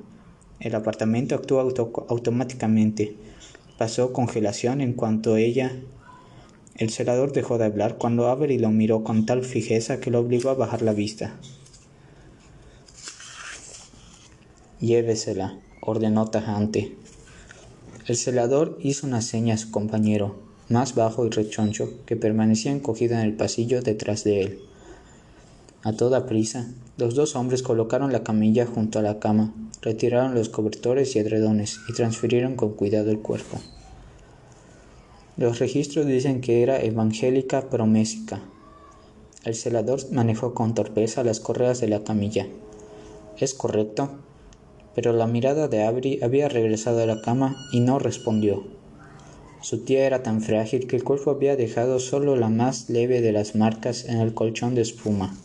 El 0.60 0.76
apartamento 0.76 1.34
actuó 1.34 1.60
automáticamente. 2.08 3.16
Pasó 3.76 4.14
congelación 4.14 4.80
en 4.80 4.94
cuanto 4.94 5.36
ella 5.36 5.78
el 6.78 6.90
celador 6.90 7.32
dejó 7.32 7.56
de 7.56 7.64
hablar 7.64 7.96
cuando 7.96 8.28
Avery 8.28 8.58
lo 8.58 8.70
miró 8.70 9.02
con 9.02 9.24
tal 9.24 9.44
fijeza 9.44 9.98
que 9.98 10.10
lo 10.10 10.20
obligó 10.20 10.50
a 10.50 10.54
bajar 10.54 10.82
la 10.82 10.92
vista. 10.92 11.38
Llévesela, 14.80 15.58
ordenó 15.80 16.26
tajante. 16.26 16.94
El 18.06 18.16
celador 18.16 18.78
hizo 18.82 19.06
una 19.06 19.22
seña 19.22 19.54
a 19.54 19.58
su 19.58 19.70
compañero, 19.70 20.36
más 20.68 20.94
bajo 20.94 21.24
y 21.26 21.30
rechoncho, 21.30 21.88
que 22.04 22.16
permanecía 22.16 22.72
encogido 22.72 23.14
en 23.14 23.20
el 23.20 23.34
pasillo 23.34 23.80
detrás 23.80 24.22
de 24.24 24.42
él. 24.42 24.58
A 25.82 25.92
toda 25.92 26.26
prisa, 26.26 26.68
los 26.98 27.14
dos 27.14 27.36
hombres 27.36 27.62
colocaron 27.62 28.12
la 28.12 28.22
camilla 28.22 28.66
junto 28.66 28.98
a 28.98 29.02
la 29.02 29.18
cama, 29.18 29.54
retiraron 29.80 30.34
los 30.34 30.50
cobertores 30.50 31.16
y 31.16 31.20
edredones 31.20 31.80
y 31.88 31.94
transfirieron 31.94 32.54
con 32.54 32.74
cuidado 32.74 33.10
el 33.10 33.20
cuerpo. 33.20 33.60
Los 35.36 35.58
registros 35.58 36.06
dicen 36.06 36.40
que 36.40 36.62
era 36.62 36.80
evangélica 36.80 37.68
promésica. 37.68 38.40
El 39.44 39.54
celador 39.54 40.00
manejó 40.10 40.54
con 40.54 40.74
torpeza 40.74 41.24
las 41.24 41.40
correas 41.40 41.78
de 41.78 41.88
la 41.88 42.02
camilla. 42.02 42.46
Es 43.38 43.52
correcto, 43.52 44.08
pero 44.94 45.12
la 45.12 45.26
mirada 45.26 45.68
de 45.68 45.84
Avery 45.84 46.20
había 46.22 46.48
regresado 46.48 47.02
a 47.02 47.06
la 47.06 47.20
cama 47.20 47.54
y 47.70 47.80
no 47.80 47.98
respondió. 47.98 48.64
Su 49.60 49.84
tía 49.84 50.06
era 50.06 50.22
tan 50.22 50.40
frágil 50.40 50.86
que 50.86 50.96
el 50.96 51.04
cuerpo 51.04 51.32
había 51.32 51.54
dejado 51.54 51.98
solo 51.98 52.34
la 52.36 52.48
más 52.48 52.88
leve 52.88 53.20
de 53.20 53.32
las 53.32 53.54
marcas 53.54 54.06
en 54.06 54.20
el 54.20 54.32
colchón 54.32 54.74
de 54.74 54.80
espuma. 54.80 55.36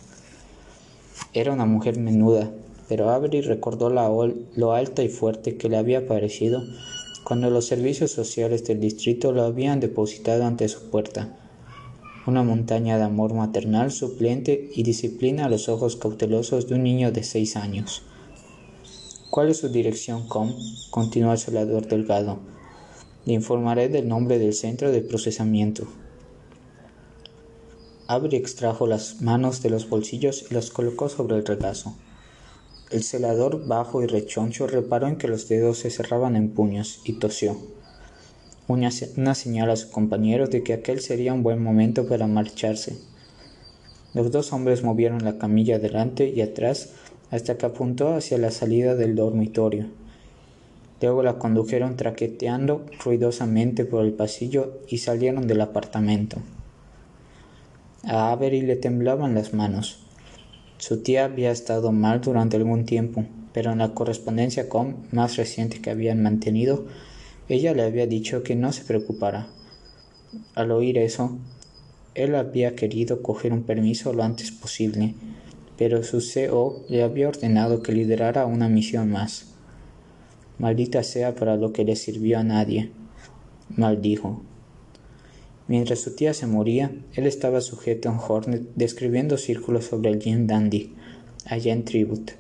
Era 1.34 1.52
una 1.52 1.66
mujer 1.66 2.00
menuda, 2.00 2.50
pero 2.88 3.10
Avery 3.10 3.42
recordó 3.42 3.90
lo 3.90 4.74
alta 4.74 5.04
y 5.04 5.10
fuerte 5.10 5.58
que 5.58 5.68
le 5.68 5.76
había 5.76 6.08
parecido 6.08 6.64
cuando 7.24 7.50
los 7.50 7.68
servicios 7.68 8.12
sociales 8.12 8.64
del 8.64 8.80
distrito 8.80 9.32
lo 9.32 9.44
habían 9.44 9.80
depositado 9.80 10.46
ante 10.46 10.68
su 10.68 10.90
puerta. 10.90 11.38
Una 12.28 12.44
montaña 12.44 12.98
de 12.98 13.04
amor 13.04 13.34
maternal 13.34 13.92
suplente 13.92 14.70
y 14.76 14.84
disciplina 14.84 15.46
a 15.46 15.50
los 15.50 15.70
ojos 15.70 15.96
cautelosos 15.96 16.68
de 16.68 16.76
un 16.76 16.84
niño 16.84 17.12
de 17.12 17.24
seis 17.24 17.56
años. 17.56 18.04
¿Cuál 19.30 19.50
es 19.50 19.58
su 19.58 19.70
dirección, 19.70 20.28
com? 20.28 20.54
continuó 20.90 21.32
el 21.32 21.40
celador 21.40 21.88
delgado. 21.88 22.40
Le 23.26 23.34
informaré 23.34 23.88
del 23.88 24.08
nombre 24.08 24.40
del 24.40 24.54
centro 24.54 24.92
de 24.92 25.02
procesamiento. 25.02 25.88
Avery 28.08 28.36
extrajo 28.36 28.88
las 28.88 29.22
manos 29.22 29.62
de 29.62 29.70
los 29.70 29.88
bolsillos 29.88 30.46
y 30.50 30.54
las 30.54 30.70
colocó 30.70 31.08
sobre 31.08 31.38
el 31.38 31.46
regazo. 31.46 31.96
El 32.92 33.04
celador 33.04 33.68
bajo 33.68 34.04
y 34.04 34.08
rechoncho 34.08 34.68
reparó 34.68 35.08
en 35.08 35.16
que 35.16 35.30
los 35.30 35.48
dedos 35.48 35.80
se 35.80 35.90
cerraban 35.90 36.36
en 36.36 36.50
puños 36.50 37.00
y 37.06 37.14
tosió. 37.14 37.56
Una, 38.68 38.90
una 39.16 39.34
señal 39.34 39.70
a 39.70 39.78
su 39.78 39.90
compañero 39.92 40.48
de 40.48 40.62
que 40.62 40.74
aquel 40.74 41.00
sería 41.00 41.34
un 41.34 41.42
buen 41.42 41.64
momento 41.64 42.06
para 42.06 42.28
marcharse. 42.28 42.98
Los 44.14 44.30
dos 44.32 44.52
hombres 44.52 44.84
movieron 44.84 45.24
la 45.24 45.38
camilla 45.38 45.78
adelante 45.78 46.28
y 46.28 46.42
atrás 46.42 46.90
hasta 47.30 47.58
que 47.58 47.66
apuntó 47.66 48.14
hacia 48.14 48.38
la 48.38 48.52
salida 48.52 48.96
del 48.96 49.16
dormitorio. 49.16 49.88
Luego 51.02 51.24
la 51.24 51.40
condujeron 51.40 51.96
traqueteando 51.96 52.86
ruidosamente 53.04 53.86
por 53.86 54.04
el 54.04 54.12
pasillo 54.12 54.82
y 54.90 54.98
salieron 54.98 55.48
del 55.48 55.62
apartamento. 55.62 56.38
A 58.04 58.34
Avery 58.34 58.62
le 58.62 58.76
temblaban 58.76 59.34
las 59.34 59.54
manos. 59.54 60.06
Su 60.82 61.04
tía 61.04 61.26
había 61.26 61.52
estado 61.52 61.92
mal 61.92 62.22
durante 62.22 62.58
algún 62.58 62.86
tiempo, 62.86 63.24
pero 63.54 63.72
en 63.72 63.78
la 63.78 63.94
correspondencia 63.94 64.68
com 64.68 64.96
más 65.12 65.38
reciente 65.38 65.80
que 65.80 65.92
habían 65.92 66.24
mantenido, 66.24 66.88
ella 67.50 67.76
le 67.76 67.84
había 67.84 68.08
dicho 68.08 68.42
que 68.42 68.56
no 68.56 68.74
se 68.74 68.84
preocupara. 68.84 69.48
Al 70.56 70.72
oír 70.72 70.98
eso, 70.98 71.38
él 72.16 72.34
había 72.34 72.76
querido 72.76 73.22
coger 73.22 73.54
un 73.54 73.62
permiso 73.62 74.12
lo 74.12 74.24
antes 74.24 74.50
posible, 74.50 75.14
pero 75.78 76.02
su 76.02 76.18
CO 76.18 76.84
le 76.90 77.04
había 77.04 77.30
ordenado 77.30 77.84
que 77.84 77.92
liderara 77.92 78.48
una 78.48 78.68
misión 78.68 79.12
más. 79.12 79.54
Maldita 80.58 81.04
sea 81.04 81.36
para 81.36 81.58
lo 81.58 81.74
que 81.74 81.86
le 81.86 81.96
sirvió 81.96 82.40
a 82.40 82.44
nadie, 82.44 82.90
maldijo. 83.70 84.42
Mientras 85.72 86.00
su 86.00 86.14
tía 86.14 86.34
se 86.34 86.48
moría, 86.48 86.92
él 87.14 87.26
estaba 87.26 87.62
sujeto 87.62 88.10
a 88.10 88.12
un 88.12 88.20
Hornet 88.20 88.62
describiendo 88.76 89.38
círculos 89.38 89.86
sobre 89.86 90.10
el 90.10 90.22
Jim 90.22 90.46
Dandy, 90.46 90.94
allá 91.46 91.72
en 91.72 91.86
Tribute. 91.86 92.34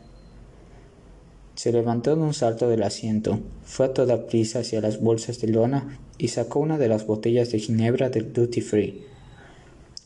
Se 1.55 1.71
levantó 1.71 2.17
de 2.17 2.23
un 2.23 2.33
salto 2.33 2.67
del 2.67 2.83
asiento, 2.83 3.39
fue 3.63 3.85
a 3.85 3.93
toda 3.93 4.27
prisa 4.27 4.59
hacia 4.59 4.81
las 4.81 5.00
bolsas 5.00 5.39
de 5.39 5.47
lona 5.47 5.97
y 6.17 6.27
sacó 6.27 6.59
una 6.59 6.77
de 6.77 6.89
las 6.89 7.07
botellas 7.07 7.53
de 7.53 7.59
ginebra 7.59 8.09
del 8.09 8.33
Duty 8.33 8.59
Free. 8.59 9.05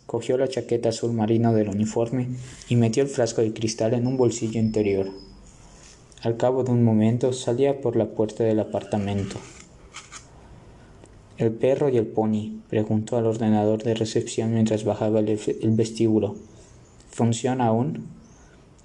Cogió 0.06 0.38
la 0.38 0.48
chaqueta 0.48 0.90
azul 0.90 1.12
marino 1.12 1.52
del 1.52 1.70
uniforme 1.70 2.28
y 2.70 2.76
metió 2.76 3.02
el 3.02 3.10
frasco 3.10 3.42
de 3.42 3.54
cristal 3.54 3.96
en 3.96 4.06
un 4.06 4.18
bolsillo 4.18 4.60
interior. 4.60 5.10
Al 6.22 6.38
cabo 6.38 6.64
de 6.64 6.74
un 6.74 6.84
momento 6.84 7.34
salía 7.34 7.82
por 7.82 7.96
la 7.96 8.06
puerta 8.06 8.44
del 8.44 8.60
apartamento. 8.60 9.40
¿El 11.38 11.52
perro 11.52 11.90
y 11.90 11.98
el 11.98 12.08
pony? 12.08 12.62
preguntó 12.70 13.18
al 13.18 13.26
ordenador 13.26 13.84
de 13.84 13.94
recepción 13.94 14.54
mientras 14.54 14.86
bajaba 14.86 15.20
el, 15.20 15.38
vestíbulo. 15.72 16.38
¿Funciona 17.10 17.68
aún? 17.68 18.06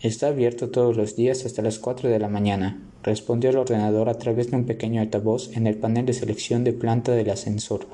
Está 0.01 0.29
abierto 0.29 0.69
todos 0.69 0.97
los 0.97 1.15
días 1.15 1.47
hasta 1.47 1.63
las 1.63 1.79
cuatro 1.79 2.09
de 2.09 2.19
la 2.19 2.29
mañana, 2.29 2.83
respondió 3.05 3.51
el 3.51 3.57
ordenador 3.57 4.09
a 4.09 4.19
través 4.19 4.51
de 4.51 4.57
un 4.57 4.65
pequeño 4.65 5.01
altavoz 5.01 5.57
en 5.57 5.69
el 5.69 5.77
panel 5.77 6.07
de 6.07 6.13
selección 6.13 6.65
de 6.65 6.73
planta 6.73 7.13
del 7.13 7.31
ascensor. 7.31 7.87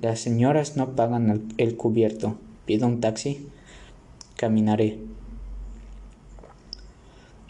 Las 0.00 0.20
señoras 0.20 0.76
no 0.76 0.94
pagan 0.94 1.48
el 1.58 1.76
cubierto. 1.76 2.36
¿Pido 2.66 2.86
un 2.86 3.00
taxi? 3.00 3.48
Caminaré. 4.36 5.00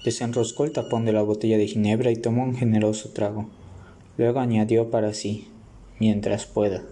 Desenroscó 0.03 0.65
el 0.65 0.73
tapón 0.73 1.05
de 1.05 1.13
la 1.13 1.23
botella 1.23 1.59
de 1.59 1.67
ginebra 1.67 2.11
y 2.11 2.17
tomó 2.17 2.43
un 2.43 2.57
generoso 2.57 3.11
trago. 3.11 3.51
Luego 4.19 4.41
añadió 4.41 4.91
para 4.91 5.15
sí, 5.15 5.49
mientras 5.99 6.47
pueda. 6.47 6.83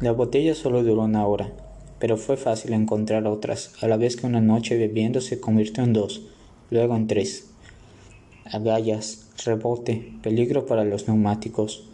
La 0.00 0.12
botella 0.12 0.54
solo 0.54 0.84
duró 0.84 1.02
una 1.02 1.26
hora, 1.26 1.52
pero 1.98 2.16
fue 2.16 2.36
fácil 2.36 2.72
encontrar 2.72 3.26
otras, 3.26 3.72
a 3.80 3.88
la 3.88 3.96
vez 3.96 4.16
que 4.16 4.26
una 4.26 4.40
noche 4.40 4.76
bebiendo 4.76 5.20
se 5.20 5.40
convirtió 5.40 5.82
en 5.82 5.92
dos, 5.92 6.22
luego 6.70 6.94
en 6.94 7.06
tres. 7.06 7.50
Agallas, 8.44 9.28
rebote, 9.44 10.12
peligro 10.22 10.66
para 10.66 10.84
los 10.84 11.08
neumáticos. 11.08 11.88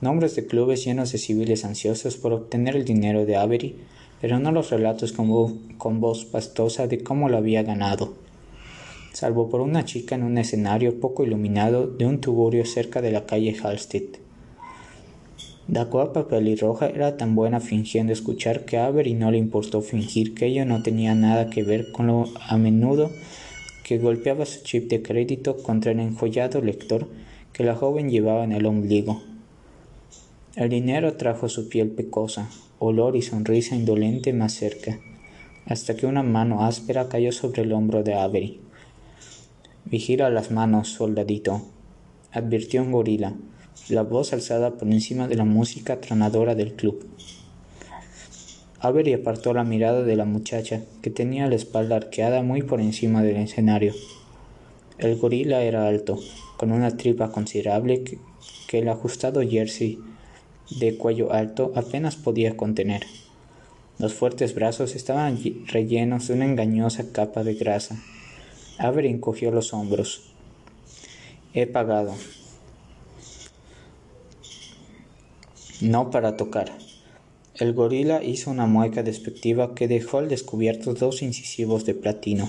Nombres 0.00 0.36
de 0.36 0.46
clubes 0.46 0.84
llenos 0.84 1.12
de 1.12 1.18
civiles 1.18 1.64
ansiosos 1.64 2.16
por 2.16 2.32
obtener 2.32 2.76
el 2.76 2.84
dinero 2.84 3.24
de 3.24 3.36
Avery, 3.36 3.76
pero 4.20 4.38
no 4.38 4.52
los 4.52 4.70
relatos 4.70 5.12
con, 5.12 5.28
con 5.78 6.00
voz 6.00 6.24
pastosa 6.24 6.86
de 6.86 7.02
cómo 7.02 7.28
lo 7.28 7.38
había 7.38 7.62
ganado 7.62 8.23
salvo 9.14 9.48
por 9.48 9.60
una 9.60 9.84
chica 9.84 10.16
en 10.16 10.24
un 10.24 10.38
escenario 10.38 10.98
poco 10.98 11.24
iluminado 11.24 11.86
de 11.86 12.04
un 12.04 12.20
tugurio 12.20 12.66
cerca 12.66 13.00
de 13.00 13.12
la 13.12 13.26
calle 13.26 13.56
Halstead. 13.62 14.02
La 15.68 15.84
guapa 15.84 16.26
pelirroja 16.26 16.88
era 16.88 17.16
tan 17.16 17.36
buena 17.36 17.60
fingiendo 17.60 18.12
escuchar 18.12 18.64
que 18.64 18.76
a 18.76 18.86
Avery 18.86 19.14
no 19.14 19.30
le 19.30 19.38
importó 19.38 19.82
fingir 19.82 20.34
que 20.34 20.46
ello 20.46 20.66
no 20.66 20.82
tenía 20.82 21.14
nada 21.14 21.48
que 21.48 21.62
ver 21.62 21.92
con 21.92 22.08
lo 22.08 22.24
a 22.48 22.58
menudo 22.58 23.10
que 23.84 23.98
golpeaba 23.98 24.46
su 24.46 24.64
chip 24.64 24.90
de 24.90 25.00
crédito 25.00 25.58
contra 25.58 25.92
el 25.92 26.00
enjollado 26.00 26.60
lector 26.60 27.06
que 27.52 27.62
la 27.62 27.76
joven 27.76 28.10
llevaba 28.10 28.42
en 28.42 28.52
el 28.52 28.66
ombligo. 28.66 29.22
El 30.56 30.70
dinero 30.70 31.14
trajo 31.14 31.48
su 31.48 31.68
piel 31.68 31.88
pecosa, 31.88 32.50
olor 32.80 33.14
y 33.14 33.22
sonrisa 33.22 33.76
indolente 33.76 34.32
más 34.32 34.54
cerca, 34.54 34.98
hasta 35.66 35.94
que 35.94 36.06
una 36.06 36.24
mano 36.24 36.64
áspera 36.64 37.08
cayó 37.08 37.30
sobre 37.30 37.62
el 37.62 37.72
hombro 37.72 38.02
de 38.02 38.14
Avery. 38.14 38.63
Vigila 39.86 40.30
las 40.30 40.50
manos, 40.50 40.88
soldadito, 40.88 41.60
advirtió 42.32 42.80
un 42.80 42.90
gorila, 42.90 43.34
la 43.90 44.02
voz 44.02 44.32
alzada 44.32 44.78
por 44.78 44.88
encima 44.88 45.28
de 45.28 45.36
la 45.36 45.44
música 45.44 46.00
tronadora 46.00 46.54
del 46.54 46.72
club. 46.72 47.06
Avery 48.80 49.12
apartó 49.12 49.52
la 49.52 49.62
mirada 49.62 50.02
de 50.02 50.16
la 50.16 50.24
muchacha, 50.24 50.80
que 51.02 51.10
tenía 51.10 51.48
la 51.48 51.56
espalda 51.56 51.96
arqueada 51.96 52.42
muy 52.42 52.62
por 52.62 52.80
encima 52.80 53.22
del 53.22 53.36
escenario. 53.36 53.92
El 54.96 55.16
gorila 55.16 55.62
era 55.62 55.86
alto, 55.86 56.18
con 56.56 56.72
una 56.72 56.96
tripa 56.96 57.30
considerable 57.30 58.04
que, 58.04 58.18
que 58.66 58.78
el 58.78 58.88
ajustado 58.88 59.42
jersey 59.42 59.98
de 60.80 60.96
cuello 60.96 61.30
alto 61.30 61.72
apenas 61.74 62.16
podía 62.16 62.56
contener. 62.56 63.02
Los 63.98 64.14
fuertes 64.14 64.54
brazos 64.54 64.96
estaban 64.96 65.38
rellenos 65.66 66.28
de 66.28 66.34
una 66.34 66.46
engañosa 66.46 67.12
capa 67.12 67.44
de 67.44 67.54
grasa 67.54 68.02
Avery 68.78 69.08
encogió 69.08 69.50
los 69.50 69.72
hombros. 69.72 70.22
He 71.52 71.66
pagado. 71.66 72.14
No 75.80 76.10
para 76.10 76.36
tocar. 76.36 76.72
El 77.54 77.72
gorila 77.72 78.24
hizo 78.24 78.50
una 78.50 78.66
mueca 78.66 79.04
despectiva 79.04 79.76
que 79.76 79.86
dejó 79.86 80.18
al 80.18 80.28
descubierto 80.28 80.94
dos 80.94 81.22
incisivos 81.22 81.84
de 81.84 81.94
platino. 81.94 82.48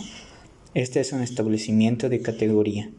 Este 0.74 1.00
es 1.00 1.14
un 1.14 1.22
establecimiento 1.22 2.10
de 2.10 2.22
categoría. 2.22 2.90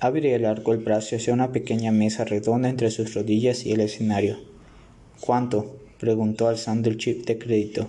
Avery 0.00 0.32
alargó 0.32 0.72
el 0.72 0.78
brazo 0.78 1.16
hacia 1.16 1.34
una 1.34 1.52
pequeña 1.52 1.92
mesa 1.92 2.24
redonda 2.24 2.70
entre 2.70 2.90
sus 2.90 3.12
rodillas 3.12 3.66
y 3.66 3.72
el 3.72 3.80
escenario. 3.80 4.38
¿Cuánto? 5.20 5.76
preguntó 5.98 6.48
alzando 6.48 6.88
el 6.88 6.96
chip 6.96 7.26
de 7.26 7.38
crédito. 7.38 7.88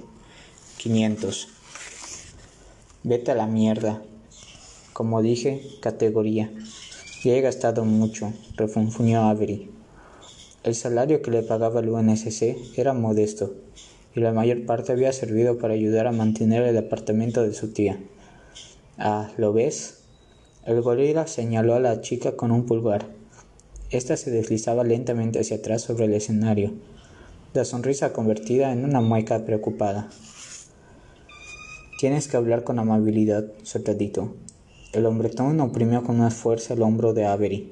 Quinientos. 0.77 1.47
Vete 3.03 3.31
a 3.31 3.35
la 3.35 3.47
mierda, 3.47 4.01
como 4.95 5.21
dije, 5.21 5.61
categoría. 5.81 6.53
Y 7.21 7.31
he 7.31 7.41
gastado 7.41 7.83
mucho, 7.83 8.31
refunfuñó 8.55 9.27
Avery. 9.27 9.69
El 10.63 10.73
salario 10.73 11.21
que 11.21 11.31
le 11.31 11.43
pagaba 11.43 11.81
el 11.81 11.89
UNSC 11.89 12.55
era 12.77 12.93
modesto, 12.93 13.55
y 14.15 14.21
la 14.21 14.31
mayor 14.31 14.65
parte 14.65 14.93
había 14.93 15.11
servido 15.11 15.57
para 15.57 15.73
ayudar 15.73 16.07
a 16.07 16.13
mantener 16.13 16.63
el 16.63 16.77
apartamento 16.77 17.43
de 17.43 17.53
su 17.53 17.73
tía. 17.73 17.99
Ah, 18.97 19.31
¿lo 19.35 19.51
ves? 19.51 20.05
El 20.63 20.81
gorila 20.81 21.27
señaló 21.27 21.75
a 21.75 21.81
la 21.81 21.99
chica 21.99 22.37
con 22.37 22.51
un 22.51 22.65
pulgar. 22.65 23.05
Esta 23.89 24.15
se 24.15 24.31
deslizaba 24.31 24.85
lentamente 24.85 25.41
hacia 25.41 25.57
atrás 25.57 25.81
sobre 25.81 26.05
el 26.05 26.13
escenario, 26.13 26.71
la 27.53 27.65
sonrisa 27.65 28.13
convertida 28.13 28.71
en 28.71 28.85
una 28.85 29.01
mueca 29.01 29.43
preocupada. 29.43 30.09
Tienes 31.99 32.29
que 32.29 32.37
hablar 32.37 32.63
con 32.63 32.79
amabilidad, 32.79 33.51
soldadito. 33.63 34.35
El 34.95 35.07
hombretón 35.07 35.59
oprimió 35.59 36.05
con 36.05 36.19
más 36.19 36.35
fuerza 36.35 36.73
el 36.73 36.81
hombro 36.81 37.13
de 37.13 37.25
Avery. 37.25 37.69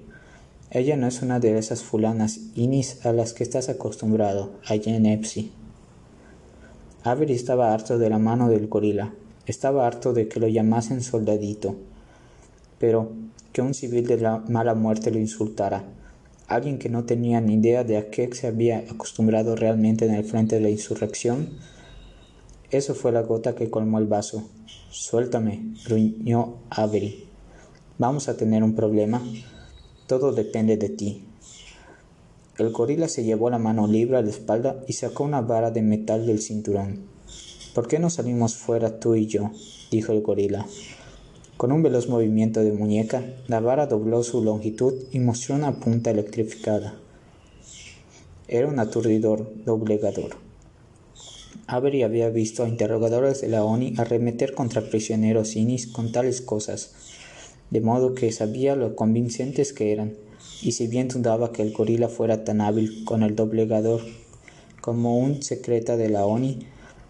Ella 0.71 0.97
no 0.97 1.07
es 1.07 1.21
una 1.21 1.39
de 1.39 1.57
esas 1.57 1.81
fulanas 1.81 2.41
inis 2.53 3.05
a 3.05 3.13
las 3.13 3.31
que 3.31 3.43
estás 3.43 3.69
acostumbrado 3.69 4.51
allá 4.67 4.93
en 4.93 5.05
Epsi. 5.05 5.53
Avery 7.01 7.31
estaba 7.31 7.73
harto 7.73 7.97
de 7.97 8.09
la 8.09 8.19
mano 8.19 8.49
del 8.49 8.67
gorila. 8.67 9.13
Estaba 9.45 9.87
harto 9.87 10.11
de 10.11 10.27
que 10.27 10.41
lo 10.41 10.49
llamasen 10.49 11.01
soldadito. 11.01 11.77
Pero 12.77 13.13
que 13.53 13.61
un 13.61 13.73
civil 13.73 14.05
de 14.05 14.17
la 14.17 14.39
mala 14.49 14.75
muerte 14.75 15.09
lo 15.09 15.17
insultara. 15.17 15.85
Alguien 16.47 16.77
que 16.77 16.89
no 16.89 17.05
tenía 17.05 17.39
ni 17.39 17.53
idea 17.53 17.85
de 17.85 17.95
a 17.95 18.09
qué 18.09 18.29
se 18.33 18.47
había 18.47 18.79
acostumbrado 18.79 19.55
realmente 19.55 20.03
en 20.03 20.13
el 20.13 20.25
frente 20.25 20.55
de 20.55 20.61
la 20.61 20.69
insurrección. 20.69 21.51
Eso 22.69 22.93
fue 22.93 23.13
la 23.13 23.21
gota 23.21 23.55
que 23.55 23.69
colmó 23.69 23.97
el 23.99 24.07
vaso. 24.07 24.43
Suéltame, 24.93 25.73
gruñó 25.87 26.59
Avery. 26.69 27.23
Vamos 27.97 28.29
a 28.29 28.37
tener 28.37 28.63
un 28.63 28.75
problema. 28.75 29.23
Todo 30.05 30.33
depende 30.33 30.77
de 30.77 30.89
ti. 30.89 31.23
El 32.59 32.71
gorila 32.71 33.07
se 33.07 33.23
llevó 33.23 33.49
la 33.49 33.57
mano 33.57 33.87
libre 33.87 34.17
a 34.17 34.21
la 34.21 34.29
espalda 34.29 34.83
y 34.87 34.93
sacó 34.93 35.23
una 35.23 35.41
vara 35.41 35.71
de 35.71 35.81
metal 35.81 36.27
del 36.27 36.41
cinturón. 36.41 37.07
¿Por 37.73 37.87
qué 37.87 37.97
no 37.97 38.11
salimos 38.11 38.55
fuera 38.55 38.99
tú 38.99 39.15
y 39.15 39.25
yo? 39.25 39.49
dijo 39.89 40.11
el 40.11 40.21
gorila. 40.21 40.67
Con 41.57 41.71
un 41.71 41.81
veloz 41.81 42.07
movimiento 42.07 42.59
de 42.59 42.71
muñeca, 42.71 43.23
la 43.47 43.61
vara 43.61 43.87
dobló 43.87 44.21
su 44.21 44.43
longitud 44.43 44.93
y 45.11 45.17
mostró 45.17 45.55
una 45.55 45.79
punta 45.79 46.11
electrificada. 46.11 46.93
Era 48.47 48.67
un 48.67 48.77
aturdidor 48.77 49.51
doblegador. 49.65 50.52
Avery 51.67 52.03
había 52.03 52.29
visto 52.29 52.63
a 52.63 52.69
interrogadores 52.69 53.41
de 53.41 53.47
la 53.47 53.63
ONI 53.63 53.93
arremeter 53.97 54.53
contra 54.53 54.89
prisioneros 54.89 55.55
inis 55.55 55.87
con 55.87 56.11
tales 56.11 56.41
cosas, 56.41 56.93
de 57.69 57.81
modo 57.81 58.13
que 58.13 58.31
sabía 58.31 58.75
lo 58.75 58.95
convincentes 58.95 59.73
que 59.73 59.91
eran, 59.91 60.13
y 60.61 60.73
si 60.73 60.87
bien 60.87 61.07
dudaba 61.07 61.51
que 61.51 61.61
el 61.61 61.73
gorila 61.73 62.09
fuera 62.09 62.43
tan 62.43 62.61
hábil 62.61 63.03
con 63.05 63.23
el 63.23 63.35
doblegador 63.35 64.01
como 64.81 65.17
un 65.17 65.41
secreta 65.43 65.97
de 65.97 66.09
la 66.09 66.25
ONI, 66.25 66.59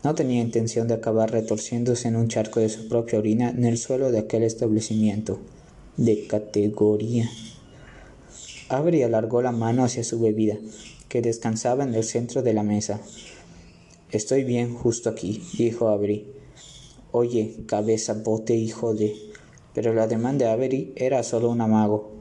no 0.03 0.15
tenía 0.15 0.41
intención 0.41 0.87
de 0.87 0.95
acabar 0.95 1.31
retorciéndose 1.31 2.07
en 2.07 2.17
un 2.17 2.27
charco 2.27 2.59
de 2.59 2.69
su 2.69 2.87
propia 2.89 3.19
orina 3.19 3.49
en 3.49 3.63
el 3.63 3.77
suelo 3.77 4.11
de 4.11 4.19
aquel 4.19 4.43
establecimiento 4.43 5.39
de 5.97 6.27
categoría. 6.27 7.29
Avery 8.69 9.03
alargó 9.03 9.41
la 9.41 9.51
mano 9.51 9.83
hacia 9.83 10.03
su 10.03 10.19
bebida, 10.19 10.57
que 11.07 11.21
descansaba 11.21 11.83
en 11.83 11.93
el 11.93 12.03
centro 12.03 12.41
de 12.41 12.53
la 12.53 12.63
mesa. 12.63 12.99
Estoy 14.13 14.43
bien 14.43 14.75
justo 14.75 15.09
aquí, 15.09 15.41
dijo 15.57 15.87
Avery. 15.87 16.27
Oye, 17.11 17.55
cabeza, 17.65 18.13
bote 18.13 18.55
hijo 18.55 18.93
de... 18.93 19.15
Pero 19.73 19.91
el 19.91 19.97
ademán 19.97 20.37
de 20.37 20.45
Avery 20.45 20.93
era 20.95 21.23
solo 21.23 21.49
un 21.49 21.61
amago. 21.61 22.11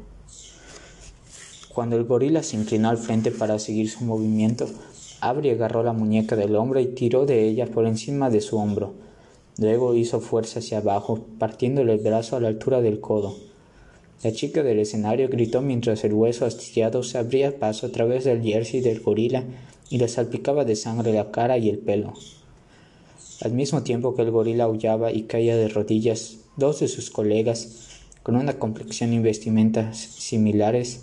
Cuando 1.69 1.97
el 1.97 2.05
gorila 2.05 2.43
se 2.43 2.57
inclinó 2.57 2.89
al 2.89 2.97
frente 2.97 3.31
para 3.31 3.59
seguir 3.59 3.91
su 3.91 4.05
movimiento, 4.05 4.71
Avery 5.21 5.51
agarró 5.51 5.83
la 5.83 5.93
muñeca 5.93 6.35
del 6.35 6.57
hombre 6.57 6.81
y 6.81 6.95
tiró 6.95 7.27
de 7.27 7.47
ella 7.47 7.67
por 7.67 7.87
encima 7.87 8.31
de 8.31 8.41
su 8.41 8.57
hombro. 8.57 8.95
Luego 9.59 9.95
hizo 9.95 10.23
fuerza 10.23 10.61
hacia 10.61 10.79
abajo, 10.79 11.27
partiéndole 11.39 11.93
el 11.93 11.99
brazo 11.99 12.37
a 12.37 12.41
la 12.41 12.49
altura 12.49 12.81
del 12.81 13.01
codo. 13.01 13.37
La 14.23 14.33
chica 14.33 14.63
del 14.63 14.79
escenario 14.79 15.29
gritó 15.29 15.61
mientras 15.61 16.05
el 16.05 16.15
hueso 16.15 16.47
astillado 16.47 17.03
se 17.03 17.19
abría 17.19 17.59
paso 17.59 17.87
a 17.87 17.93
través 17.93 18.25
del 18.25 18.41
jersey 18.41 18.81
del 18.81 19.01
gorila 19.01 19.45
y 19.93 19.99
le 19.99 20.09
salpicaba 20.09 20.65
de 20.65 20.75
sangre 20.75 21.13
la 21.13 21.31
cara 21.31 21.59
y 21.59 21.69
el 21.69 21.79
pelo. 21.79 22.15
Al 23.43 23.53
mismo 23.53 23.83
tiempo 23.83 24.15
que 24.15 24.23
el 24.23 24.31
gorila 24.31 24.65
aullaba 24.65 25.13
y 25.13 25.25
caía 25.25 25.55
de 25.55 25.69
rodillas, 25.69 26.39
dos 26.57 26.81
de 26.81 26.89
sus 26.89 27.11
colegas, 27.11 28.01
con 28.23 28.37
una 28.37 28.55
complexión 28.59 29.13
y 29.13 29.19
vestimentas 29.19 29.99
similares, 29.99 31.03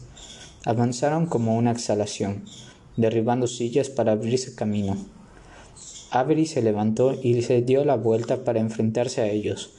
avanzaron 0.65 1.27
como 1.27 1.55
una 1.55 1.69
exhalación, 1.69 2.45
derribando 2.97 3.45
sillas 3.45 3.91
para 3.91 4.13
abrirse 4.13 4.55
camino. 4.55 4.97
Avery 6.09 6.47
se 6.47 6.63
levantó 6.63 7.13
y 7.21 7.39
se 7.43 7.61
dio 7.61 7.85
la 7.85 7.95
vuelta 7.95 8.43
para 8.43 8.59
enfrentarse 8.59 9.21
a 9.21 9.29
ellos, 9.29 9.69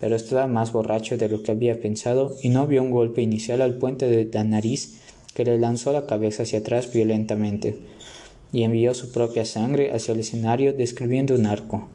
pero 0.00 0.16
estaba 0.16 0.46
más 0.48 0.70
borracho 0.70 1.16
de 1.16 1.30
lo 1.30 1.42
que 1.42 1.52
había 1.52 1.80
pensado 1.80 2.36
y 2.42 2.50
no 2.50 2.66
vio 2.66 2.82
un 2.82 2.90
golpe 2.90 3.22
inicial 3.22 3.62
al 3.62 3.78
puente 3.78 4.06
de 4.06 4.28
la 4.30 4.44
nariz 4.44 5.00
que 5.32 5.46
le 5.46 5.58
lanzó 5.58 5.94
la 5.94 6.04
cabeza 6.04 6.42
hacia 6.42 6.58
atrás 6.58 6.92
violentamente 6.92 7.89
y 8.52 8.62
envió 8.62 8.94
su 8.94 9.12
propia 9.12 9.44
sangre 9.44 9.92
hacia 9.92 10.12
el 10.12 10.20
escenario 10.20 10.72
describiendo 10.72 11.34
un 11.34 11.46
arco. 11.46 11.88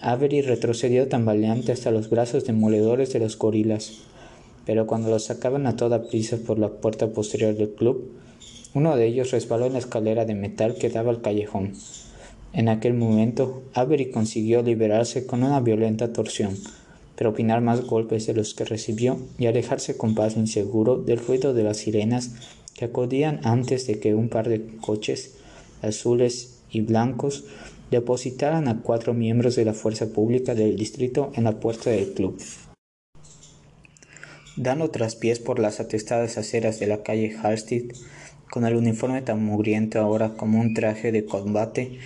Avery 0.00 0.42
retrocedió 0.42 1.08
tambaleante 1.08 1.72
hasta 1.72 1.90
los 1.90 2.10
brazos 2.10 2.44
demoledores 2.44 3.12
de 3.12 3.18
los 3.18 3.38
gorilas, 3.38 4.02
pero 4.64 4.86
cuando 4.86 5.10
los 5.10 5.24
sacaban 5.24 5.66
a 5.66 5.76
toda 5.76 6.04
prisa 6.08 6.36
por 6.46 6.58
la 6.58 6.68
puerta 6.68 7.08
posterior 7.08 7.54
del 7.54 7.70
club, 7.70 8.10
uno 8.74 8.96
de 8.96 9.06
ellos 9.06 9.30
resbaló 9.30 9.66
en 9.66 9.72
la 9.72 9.78
escalera 9.78 10.24
de 10.24 10.34
metal 10.34 10.74
que 10.74 10.90
daba 10.90 11.10
al 11.10 11.22
callejón. 11.22 11.72
En 12.52 12.68
aquel 12.68 12.94
momento, 12.94 13.62
Avery 13.74 14.10
consiguió 14.10 14.62
liberarse 14.62 15.26
con 15.26 15.42
una 15.42 15.60
violenta 15.60 16.12
torsión, 16.12 16.56
opinar 17.24 17.62
más 17.62 17.86
golpes 17.86 18.26
de 18.26 18.34
los 18.34 18.52
que 18.52 18.66
recibió 18.66 19.18
y 19.38 19.46
alejarse 19.46 19.96
con 19.96 20.14
paso 20.14 20.38
inseguro 20.38 20.98
del 20.98 21.18
ruido 21.18 21.54
de 21.54 21.62
las 21.62 21.78
sirenas 21.78 22.32
que 22.76 22.84
acudían 22.84 23.40
antes 23.42 23.86
de 23.86 23.98
que 23.98 24.14
un 24.14 24.28
par 24.28 24.48
de 24.48 24.64
coches 24.80 25.34
azules 25.82 26.58
y 26.70 26.82
blancos 26.82 27.44
depositaran 27.90 28.68
a 28.68 28.82
cuatro 28.82 29.14
miembros 29.14 29.56
de 29.56 29.64
la 29.64 29.72
fuerza 29.72 30.06
pública 30.06 30.54
del 30.54 30.76
distrito 30.76 31.32
en 31.34 31.44
la 31.44 31.60
puerta 31.60 31.90
del 31.90 32.12
club. 32.12 32.40
Dando 34.56 34.90
traspiés 34.90 35.38
por 35.38 35.58
las 35.58 35.80
atestadas 35.80 36.38
aceras 36.38 36.80
de 36.80 36.86
la 36.86 37.02
calle 37.02 37.36
Halstead, 37.36 37.94
con 38.50 38.64
el 38.64 38.74
uniforme 38.74 39.22
tan 39.22 39.44
mugriento 39.44 40.00
ahora 40.00 40.34
como 40.34 40.60
un 40.60 40.72
traje 40.72 41.12
de 41.12 41.26
combate, 41.26 41.98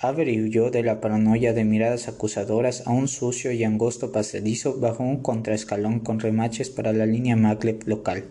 Avery 0.00 0.42
huyó 0.42 0.70
de 0.70 0.82
la 0.82 1.00
paranoia 1.00 1.54
de 1.54 1.64
miradas 1.64 2.06
acusadoras 2.06 2.86
a 2.86 2.90
un 2.90 3.08
sucio 3.08 3.50
y 3.50 3.64
angosto 3.64 4.12
pasadizo 4.12 4.78
bajo 4.78 5.02
un 5.02 5.22
contraescalón 5.22 6.00
con 6.00 6.20
remaches 6.20 6.68
para 6.68 6.92
la 6.92 7.06
línea 7.06 7.34
maglev 7.34 7.78
local, 7.86 8.24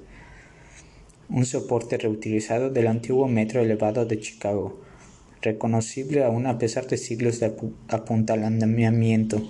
un 1.29 1.45
soporte 1.45 1.97
reutilizado 1.97 2.69
del 2.69 2.87
antiguo 2.87 3.27
metro 3.27 3.61
elevado 3.61 4.05
de 4.05 4.19
Chicago, 4.19 4.79
reconocible 5.41 6.23
aún 6.23 6.47
a 6.47 6.57
pesar 6.57 6.87
de 6.87 6.97
siglos 6.97 7.39
de 7.39 7.53
apuntalamiento. 7.87 9.41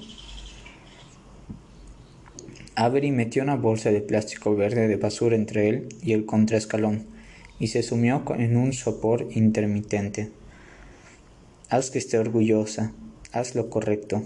Avery 2.76 3.12
metió 3.12 3.44
una 3.44 3.56
bolsa 3.56 3.92
de 3.92 4.02
plástico 4.02 4.56
verde 4.56 4.88
de 4.88 4.98
basura 4.98 5.36
entre 5.36 5.70
él 5.70 5.90
y 6.02 6.12
el 6.12 6.26
contraescalón 6.26 7.06
y 7.60 7.68
se 7.68 7.84
sumió 7.84 8.24
en 8.38 8.58
un 8.58 8.74
sopor 8.74 9.28
intermitente. 9.32 10.32
Haz 11.70 11.90
que 11.90 12.00
esté 12.00 12.18
orgullosa, 12.18 12.94
haz 13.32 13.56
lo 13.56 13.70
correcto. 13.70 14.24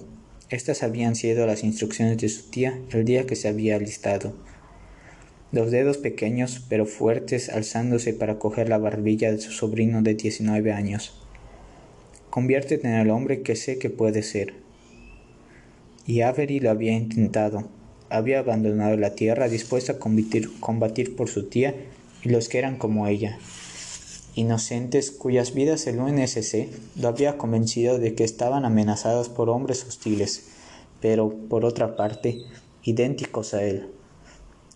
Estas 0.49 0.81
habían 0.81 1.15
sido 1.15 1.45
las 1.45 1.63
instrucciones 1.63 2.17
de 2.17 2.29
su 2.29 2.49
tía 2.49 2.79
el 2.91 3.05
día 3.05 3.27
que 3.27 3.35
se 3.35 3.47
había 3.47 3.75
alistado. 3.75 4.33
Los 5.51 5.71
dedos 5.71 5.97
pequeños 5.97 6.63
pero 6.69 6.85
fuertes 6.85 7.49
alzándose 7.49 8.13
para 8.13 8.39
coger 8.39 8.69
la 8.69 8.77
barbilla 8.77 9.31
de 9.31 9.39
su 9.39 9.51
sobrino 9.51 10.01
de 10.01 10.13
19 10.13 10.71
años. 10.71 11.13
Conviértete 12.29 12.87
en 12.87 12.93
el 12.93 13.09
hombre 13.09 13.41
que 13.41 13.55
sé 13.55 13.79
que 13.79 13.89
puede 13.89 14.21
ser. 14.23 14.53
Y 16.05 16.21
Avery 16.21 16.59
lo 16.59 16.69
había 16.69 16.93
intentado. 16.93 17.67
Había 18.09 18.39
abandonado 18.39 18.97
la 18.97 19.15
tierra 19.15 19.47
dispuesta 19.47 19.93
a 19.93 19.99
combatir, 19.99 20.49
combatir 20.59 21.15
por 21.15 21.29
su 21.29 21.47
tía 21.47 21.75
y 22.23 22.29
los 22.29 22.49
que 22.49 22.59
eran 22.59 22.77
como 22.77 23.07
ella 23.07 23.39
inocentes 24.39 25.11
cuyas 25.11 25.53
vidas 25.53 25.85
el 25.87 25.99
UNSC 25.99 26.69
lo 26.95 27.09
había 27.09 27.37
convencido 27.37 27.99
de 27.99 28.15
que 28.15 28.23
estaban 28.23 28.63
amenazadas 28.63 29.27
por 29.27 29.49
hombres 29.49 29.83
hostiles, 29.85 30.47
pero, 31.01 31.33
por 31.49 31.65
otra 31.65 31.95
parte, 31.95 32.41
idénticos 32.83 33.53
a 33.53 33.63
él. 33.63 33.87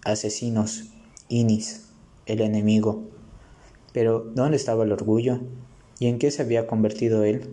Asesinos, 0.05 0.85
Inis, 1.29 1.89
el 2.25 2.41
enemigo. 2.41 3.03
Pero, 3.91 4.19
¿dónde 4.19 4.57
estaba 4.57 4.83
el 4.83 4.91
orgullo? 4.91 5.39
¿Y 5.99 6.07
en 6.07 6.19
qué 6.19 6.31
se 6.31 6.41
había 6.41 6.67
convertido 6.67 7.23
él? 7.23 7.49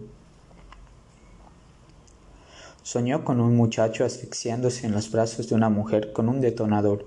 Soñó 2.83 3.25
con 3.25 3.41
un 3.41 3.57
muchacho 3.57 4.05
asfixiándose 4.05 4.87
en 4.87 4.93
los 4.93 5.11
brazos 5.11 5.49
de 5.49 5.55
una 5.55 5.69
mujer 5.69 6.13
con 6.13 6.29
un 6.29 6.41
detonador 6.41 7.07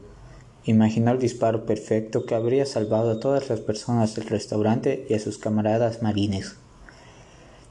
Imaginó 0.66 1.12
el 1.12 1.20
disparo 1.20 1.66
perfecto 1.66 2.26
que 2.26 2.36
habría 2.36 2.66
salvado 2.66 3.12
a 3.12 3.20
todas 3.20 3.50
las 3.50 3.60
personas 3.60 4.16
del 4.16 4.28
restaurante 4.28 5.06
y 5.10 5.14
a 5.14 5.20
sus 5.20 5.38
camaradas 5.38 6.02
marines. 6.02 6.56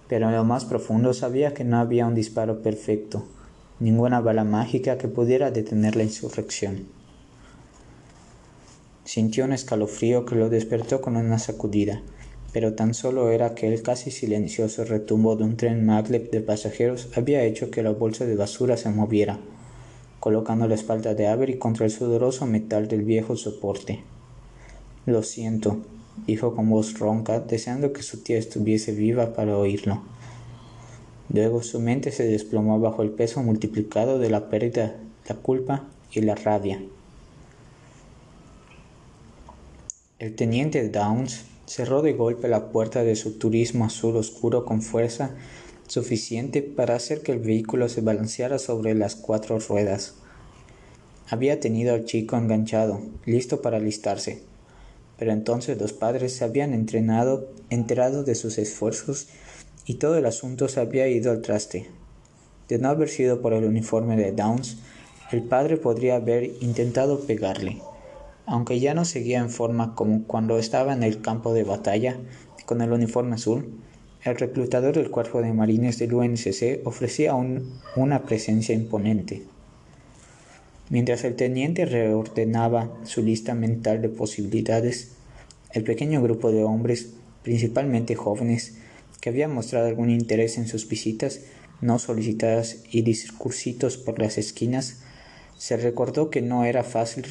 Pero 0.08 0.28
en 0.28 0.34
lo 0.34 0.44
más 0.44 0.66
profundo 0.66 1.14
sabía 1.14 1.54
que 1.54 1.64
no 1.64 1.78
había 1.78 2.06
un 2.06 2.14
disparo 2.14 2.60
perfecto, 2.60 3.24
ninguna 3.80 4.20
bala 4.20 4.44
mágica 4.44 4.98
que 4.98 5.08
pudiera 5.08 5.50
detener 5.50 5.96
la 5.96 6.02
insurrección. 6.02 6.86
Sintió 9.04 9.44
un 9.44 9.52
escalofrío 9.52 10.24
que 10.24 10.36
lo 10.36 10.48
despertó 10.48 11.00
con 11.00 11.16
una 11.16 11.38
sacudida, 11.38 12.02
pero 12.52 12.74
tan 12.74 12.94
solo 12.94 13.30
era 13.30 13.46
aquel 13.46 13.82
casi 13.82 14.10
silencioso 14.10 14.84
retumbo 14.84 15.36
de 15.36 15.44
un 15.44 15.56
tren 15.56 15.84
maglev 15.84 16.30
de 16.30 16.40
pasajeros 16.40 17.08
había 17.16 17.42
hecho 17.44 17.70
que 17.70 17.82
la 17.82 17.90
bolsa 17.90 18.26
de 18.26 18.36
basura 18.36 18.76
se 18.76 18.90
moviera 18.90 19.38
colocando 20.22 20.68
la 20.68 20.76
espalda 20.76 21.16
de 21.16 21.26
Avery 21.26 21.58
contra 21.58 21.84
el 21.84 21.90
sudoroso 21.90 22.46
metal 22.46 22.86
del 22.86 23.02
viejo 23.02 23.34
soporte. 23.34 24.04
Lo 25.04 25.24
siento, 25.24 25.78
dijo 26.28 26.54
con 26.54 26.70
voz 26.70 26.96
ronca, 26.96 27.40
deseando 27.40 27.92
que 27.92 28.04
su 28.04 28.22
tía 28.22 28.38
estuviese 28.38 28.92
viva 28.92 29.34
para 29.34 29.58
oírlo. 29.58 30.00
Luego 31.28 31.64
su 31.64 31.80
mente 31.80 32.12
se 32.12 32.22
desplomó 32.22 32.78
bajo 32.78 33.02
el 33.02 33.10
peso 33.10 33.42
multiplicado 33.42 34.20
de 34.20 34.30
la 34.30 34.48
pérdida, 34.48 34.94
la 35.28 35.34
culpa 35.34 35.88
y 36.12 36.20
la 36.20 36.36
rabia. 36.36 36.80
El 40.22 40.36
teniente 40.36 40.88
Downs 40.88 41.46
cerró 41.66 42.00
de 42.00 42.12
golpe 42.12 42.46
la 42.46 42.68
puerta 42.68 43.02
de 43.02 43.16
su 43.16 43.38
turismo 43.38 43.86
azul 43.86 44.16
oscuro 44.16 44.64
con 44.64 44.80
fuerza 44.80 45.34
suficiente 45.88 46.62
para 46.62 46.94
hacer 46.94 47.22
que 47.22 47.32
el 47.32 47.40
vehículo 47.40 47.88
se 47.88 48.02
balanceara 48.02 48.60
sobre 48.60 48.94
las 48.94 49.16
cuatro 49.16 49.58
ruedas. 49.58 50.14
Había 51.28 51.58
tenido 51.58 51.92
al 51.92 52.04
chico 52.04 52.36
enganchado, 52.36 53.00
listo 53.26 53.62
para 53.62 53.78
alistarse. 53.78 54.44
Pero 55.18 55.32
entonces 55.32 55.80
los 55.80 55.92
padres 55.92 56.36
se 56.36 56.44
habían 56.44 56.72
entrenado, 56.72 57.48
enterado 57.68 58.22
de 58.22 58.36
sus 58.36 58.58
esfuerzos 58.58 59.26
y 59.86 59.94
todo 59.94 60.16
el 60.16 60.26
asunto 60.26 60.68
se 60.68 60.78
había 60.78 61.08
ido 61.08 61.32
al 61.32 61.42
traste. 61.42 61.88
De 62.68 62.78
no 62.78 62.90
haber 62.90 63.08
sido 63.08 63.42
por 63.42 63.54
el 63.54 63.64
uniforme 63.64 64.16
de 64.16 64.30
Downs, 64.30 64.76
el 65.32 65.42
padre 65.42 65.78
podría 65.78 66.14
haber 66.14 66.44
intentado 66.60 67.18
pegarle, 67.22 67.82
aunque 68.52 68.80
ya 68.80 68.92
no 68.92 69.06
seguía 69.06 69.38
en 69.38 69.48
forma 69.48 69.94
como 69.94 70.24
cuando 70.24 70.58
estaba 70.58 70.92
en 70.92 71.02
el 71.02 71.22
campo 71.22 71.54
de 71.54 71.64
batalla 71.64 72.18
con 72.66 72.82
el 72.82 72.92
uniforme 72.92 73.36
azul, 73.36 73.80
el 74.24 74.36
reclutador 74.36 74.94
del 74.94 75.10
cuerpo 75.10 75.40
de 75.40 75.54
marines 75.54 75.98
del 75.98 76.12
UNSC 76.12 76.82
ofrecía 76.84 77.34
una 77.34 78.24
presencia 78.24 78.74
imponente. 78.74 79.42
Mientras 80.90 81.24
el 81.24 81.34
teniente 81.34 81.86
reordenaba 81.86 82.90
su 83.04 83.22
lista 83.22 83.54
mental 83.54 84.02
de 84.02 84.10
posibilidades, 84.10 85.12
el 85.72 85.82
pequeño 85.84 86.20
grupo 86.20 86.52
de 86.52 86.62
hombres, 86.62 87.14
principalmente 87.42 88.16
jóvenes, 88.16 88.76
que 89.22 89.30
habían 89.30 89.54
mostrado 89.54 89.86
algún 89.86 90.10
interés 90.10 90.58
en 90.58 90.68
sus 90.68 90.86
visitas 90.86 91.40
no 91.80 91.98
solicitadas 91.98 92.84
y 92.90 93.00
discursitos 93.00 93.96
por 93.96 94.18
las 94.18 94.36
esquinas, 94.36 94.98
se 95.62 95.76
recordó 95.76 96.28
que 96.28 96.42
no 96.42 96.64
era 96.64 96.82
fácil 96.82 97.22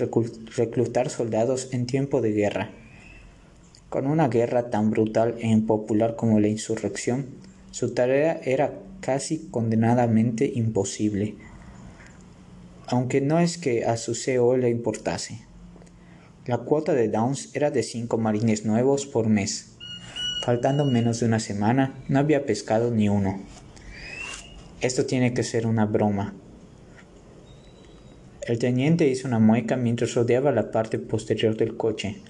reclutar 0.56 1.10
soldados 1.10 1.68
en 1.74 1.86
tiempo 1.86 2.22
de 2.22 2.32
guerra 2.32 2.72
con 3.92 4.08
una 4.08 4.30
guerra 4.30 4.70
tan 4.70 4.90
brutal 4.90 5.36
e 5.40 5.50
impopular 5.50 6.16
como 6.16 6.40
la 6.40 6.48
insurrección, 6.48 7.26
su 7.72 7.94
tarea 7.94 8.40
era 8.46 8.80
casi 9.02 9.50
condenadamente 9.52 10.50
imposible, 10.56 11.36
aunque 12.88 13.20
no 13.20 13.40
es 13.40 13.58
que 13.58 13.84
a 13.84 13.98
su 13.98 14.16
CEO 14.16 14.56
le 14.56 14.70
importase. 14.70 15.42
La 16.46 16.60
cuota 16.60 16.94
de 16.94 17.10
Downs 17.10 17.50
era 17.54 17.70
de 17.70 17.84
cinco 17.84 18.18
marines 18.18 18.64
nuevos 18.64 19.06
por 19.06 19.28
mes. 19.28 19.74
Faltando 20.46 20.86
menos 20.86 21.20
de 21.20 21.26
una 21.26 21.42
semana, 21.42 21.94
no 22.08 22.20
había 22.20 22.46
pescado 22.46 22.92
ni 22.92 23.10
uno. 23.10 23.42
Esto 24.80 25.06
tiene 25.06 25.34
que 25.34 25.44
ser 25.44 25.68
una 25.68 25.86
broma. 25.86 26.34
El 28.42 28.58
teniente 28.58 29.08
hizo 29.08 29.28
una 29.28 29.38
mueca 29.38 29.78
mientras 29.78 30.16
rodeaba 30.16 30.52
la 30.52 30.72
parte 30.72 30.98
posterior 30.98 31.56
del 31.56 31.78
coche. 31.78 32.22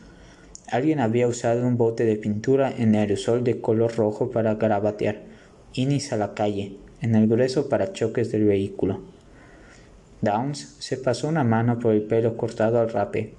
Alguien 0.69 0.99
había 0.99 1.27
usado 1.27 1.65
un 1.65 1.77
bote 1.77 2.03
de 2.03 2.17
pintura 2.17 2.73
en 2.77 2.95
aerosol 2.95 3.45
de 3.45 3.61
color 3.61 3.95
rojo 3.95 4.29
para 4.29 4.55
garabatear 4.55 5.21
Inis 5.73 6.11
a 6.11 6.17
la 6.17 6.33
calle, 6.33 6.75
en 7.01 7.15
el 7.15 7.27
grueso 7.27 7.69
parachoques 7.69 8.29
del 8.29 8.43
vehículo. 8.43 8.99
Downs 10.19 10.75
se 10.79 10.97
pasó 10.97 11.29
una 11.29 11.45
mano 11.45 11.79
por 11.79 11.93
el 11.93 12.03
pelo 12.03 12.35
cortado 12.35 12.81
al 12.81 12.91
rape. 12.91 13.33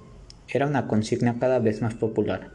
Era 0.49 0.65
una 0.65 0.87
consigna 0.87 1.37
cada 1.39 1.59
vez 1.59 1.83
más 1.83 1.93
popular. 1.93 2.49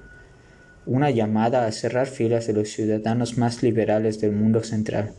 Una 0.84 1.10
llamada 1.10 1.64
a 1.64 1.70
cerrar 1.70 2.08
filas 2.08 2.48
de 2.48 2.54
los 2.54 2.70
ciudadanos 2.70 3.38
más 3.38 3.62
liberales 3.62 4.20
del 4.20 4.32
mundo 4.32 4.64
central, 4.64 5.12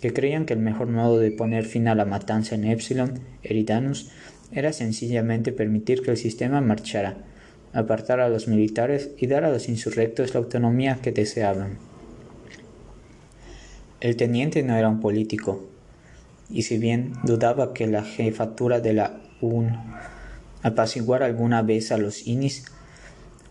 que 0.00 0.12
creían 0.12 0.44
que 0.44 0.54
el 0.54 0.60
mejor 0.60 0.88
modo 0.88 1.18
de 1.18 1.30
poner 1.30 1.64
fin 1.64 1.86
a 1.86 1.94
la 1.94 2.04
matanza 2.04 2.54
en 2.54 2.64
Epsilon, 2.64 3.20
Eridanus, 3.42 4.10
era 4.52 4.72
sencillamente 4.72 5.52
permitir 5.52 6.02
que 6.02 6.10
el 6.10 6.16
sistema 6.16 6.60
marchara 6.60 7.16
apartar 7.72 8.20
a 8.20 8.28
los 8.28 8.48
militares 8.48 9.10
y 9.18 9.26
dar 9.26 9.44
a 9.44 9.50
los 9.50 9.68
insurrectos 9.68 10.34
la 10.34 10.40
autonomía 10.40 10.98
que 11.00 11.12
deseaban. 11.12 11.78
El 14.00 14.16
teniente 14.16 14.62
no 14.62 14.76
era 14.76 14.88
un 14.88 15.00
político. 15.00 15.66
y 16.52 16.62
si 16.62 16.78
bien 16.78 17.12
dudaba 17.22 17.72
que 17.72 17.86
la 17.86 18.02
jefatura 18.02 18.80
de 18.80 18.92
la 18.92 19.20
UN 19.40 19.78
apaciguara 20.64 21.26
alguna 21.26 21.62
vez 21.62 21.92
a 21.92 21.96
los 21.96 22.26
Inis, 22.26 22.64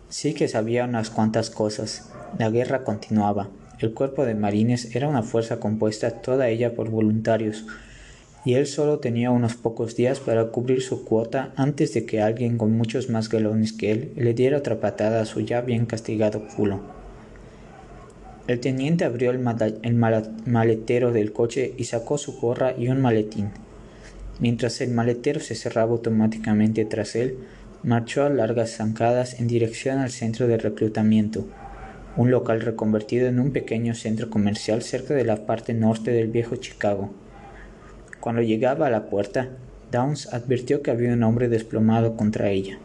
sí 0.10 0.34
que 0.34 0.50
sabía 0.50 0.84
unas 0.84 1.10
cuantas 1.10 1.50
cosas. 1.50 2.12
La 2.38 2.50
guerra 2.50 2.84
continuaba. 2.84 3.50
El 3.80 3.94
cuerpo 3.94 4.26
de 4.26 4.36
marines 4.36 4.94
era 4.96 5.08
una 5.08 5.24
fuerza 5.24 5.62
compuesta 5.62 6.12
toda 6.22 6.50
ella 6.50 6.76
por 6.76 6.90
voluntarios, 6.90 7.66
y 8.46 8.54
él 8.54 8.68
solo 8.68 9.00
tenía 9.00 9.32
unos 9.32 9.56
pocos 9.56 9.96
días 9.96 10.20
para 10.20 10.46
cubrir 10.48 10.82
su 10.82 11.04
cuota 11.04 11.52
antes 11.56 11.94
de 11.94 12.06
que 12.06 12.22
alguien 12.22 12.58
con 12.58 12.72
muchos 12.72 13.10
más 13.10 13.30
galones 13.30 13.74
que 13.74 13.92
él 13.92 14.14
le 14.16 14.34
diera 14.34 14.58
otra 14.58 14.80
patada 14.80 15.22
a 15.22 15.26
su 15.26 15.42
ya 15.42 15.62
bien 15.62 15.86
castigado 15.86 16.48
culo. 16.56 16.82
El 18.48 18.60
teniente 18.60 19.06
abrió 19.06 19.30
el, 19.30 19.40
maletero 20.46 21.12
del 21.12 21.34
coche 21.34 21.76
y 21.78 21.84
sacó 21.84 22.18
su 22.18 22.40
gorra 22.40 22.74
y 22.76 22.88
un 22.88 23.00
maletín. 23.00 23.52
Mientras 24.40 24.82
el 24.82 24.90
maletero 24.90 25.40
se 25.40 25.54
cerraba 25.54 25.92
automáticamente 25.92 26.84
tras 26.86 27.16
él, 27.16 27.38
marchó 27.84 28.24
a 28.24 28.30
largas 28.30 28.72
zancadas 28.72 29.40
en 29.40 29.48
dirección 29.48 30.00
al 30.00 30.10
centro 30.10 30.48
de 30.48 30.58
reclutamiento, 30.58 31.46
un 32.18 32.32
local 32.32 32.62
reconvertido 32.62 33.28
en 33.28 33.40
un 33.40 33.52
pequeño 33.52 33.94
centro 33.94 34.32
comercial 34.32 34.82
cerca 34.82 35.14
de 35.14 35.26
la 35.26 35.46
parte 35.46 35.76
norte 35.76 36.12
del 36.12 36.30
viejo 36.30 36.56
Chicago. 36.56 37.12
Cuando 38.20 38.42
llegaba 38.42 38.88
a 38.88 38.90
la 38.90 39.10
puerta, 39.10 39.50
Downs 39.92 40.34
advirtió 40.34 40.82
que 40.82 40.90
había 40.92 41.14
un 41.14 41.24
hombre 41.24 41.48
desplomado 41.48 42.18
contra 42.18 42.52
ella. 42.52 42.78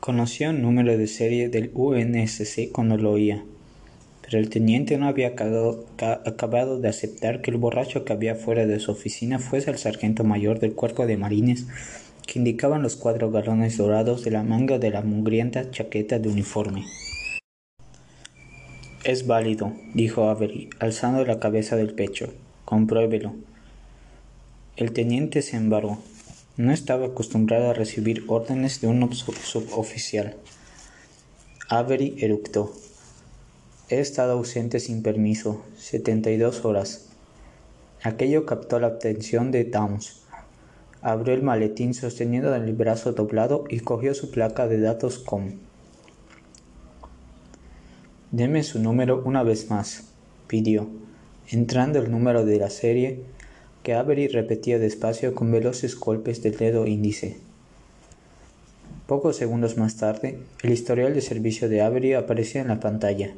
Conoció 0.00 0.50
el 0.50 0.60
número 0.60 0.98
de 0.98 1.06
serie 1.06 1.48
del 1.48 1.70
UNSC 1.72 2.72
cuando 2.72 2.96
lo 2.96 3.12
oía 3.12 3.44
el 4.38 4.50
teniente 4.50 4.98
no 4.98 5.06
había 5.06 5.28
acabado, 5.28 6.78
de 6.78 6.88
aceptar 6.88 7.42
que 7.42 7.50
el 7.50 7.56
borracho 7.56 8.04
que 8.04 8.12
había 8.12 8.34
fuera 8.34 8.66
de 8.66 8.78
su 8.78 8.92
oficina 8.92 9.38
fuese 9.38 9.70
el 9.70 9.78
sargento 9.78 10.24
mayor 10.24 10.58
del 10.58 10.74
cuerpo 10.74 11.06
de 11.06 11.16
marines 11.16 11.66
que 12.26 12.38
indicaban 12.38 12.82
los 12.82 12.96
cuatro 12.96 13.30
galones 13.30 13.76
dorados 13.76 14.24
de 14.24 14.30
la 14.30 14.42
manga 14.42 14.78
de 14.78 14.90
la 14.90 15.02
mugrienta 15.02 15.70
chaqueta 15.70 16.18
de 16.18 16.28
uniforme. 16.28 16.86
Es 19.04 19.26
válido, 19.26 19.72
dijo 19.94 20.28
Avery, 20.28 20.70
alzando 20.78 21.24
la 21.24 21.40
cabeza 21.40 21.76
del 21.76 21.92
pecho. 21.92 22.32
Compruébelo. 22.64 23.34
El 24.76 24.92
teniente 24.92 25.42
se 25.42 25.56
embargó. 25.56 25.98
No 26.56 26.72
estaba 26.72 27.06
acostumbrado 27.06 27.70
a 27.70 27.74
recibir 27.74 28.24
órdenes 28.28 28.80
de 28.80 28.86
un 28.86 29.12
suboficial. 29.12 30.36
Avery 31.68 32.14
eructó. 32.18 32.72
He 33.92 34.00
estado 34.00 34.32
ausente 34.32 34.80
sin 34.80 35.02
permiso, 35.02 35.62
72 35.76 36.64
horas. 36.64 37.10
Aquello 38.02 38.46
captó 38.46 38.80
la 38.80 38.86
atención 38.86 39.50
de 39.50 39.64
Downs. 39.64 40.22
Abrió 41.02 41.34
el 41.34 41.42
maletín 41.42 41.92
sosteniendo 41.92 42.54
el 42.54 42.72
brazo 42.72 43.12
doblado 43.12 43.64
y 43.68 43.80
cogió 43.80 44.14
su 44.14 44.30
placa 44.30 44.66
de 44.66 44.80
datos 44.80 45.18
com. 45.18 45.58
Deme 48.30 48.62
su 48.62 48.78
número 48.78 49.22
una 49.26 49.42
vez 49.42 49.68
más, 49.68 50.04
pidió, 50.46 50.88
entrando 51.50 51.98
el 51.98 52.10
número 52.10 52.46
de 52.46 52.56
la 52.56 52.70
serie 52.70 53.24
que 53.82 53.92
Avery 53.92 54.26
repetía 54.28 54.78
despacio 54.78 55.34
con 55.34 55.52
veloces 55.52 56.00
golpes 56.00 56.42
del 56.42 56.56
dedo 56.56 56.86
índice. 56.86 57.36
Pocos 59.06 59.36
segundos 59.36 59.76
más 59.76 59.98
tarde, 59.98 60.38
el 60.62 60.72
historial 60.72 61.12
de 61.12 61.20
servicio 61.20 61.68
de 61.68 61.82
Avery 61.82 62.14
aparecía 62.14 62.62
en 62.62 62.68
la 62.68 62.80
pantalla. 62.80 63.34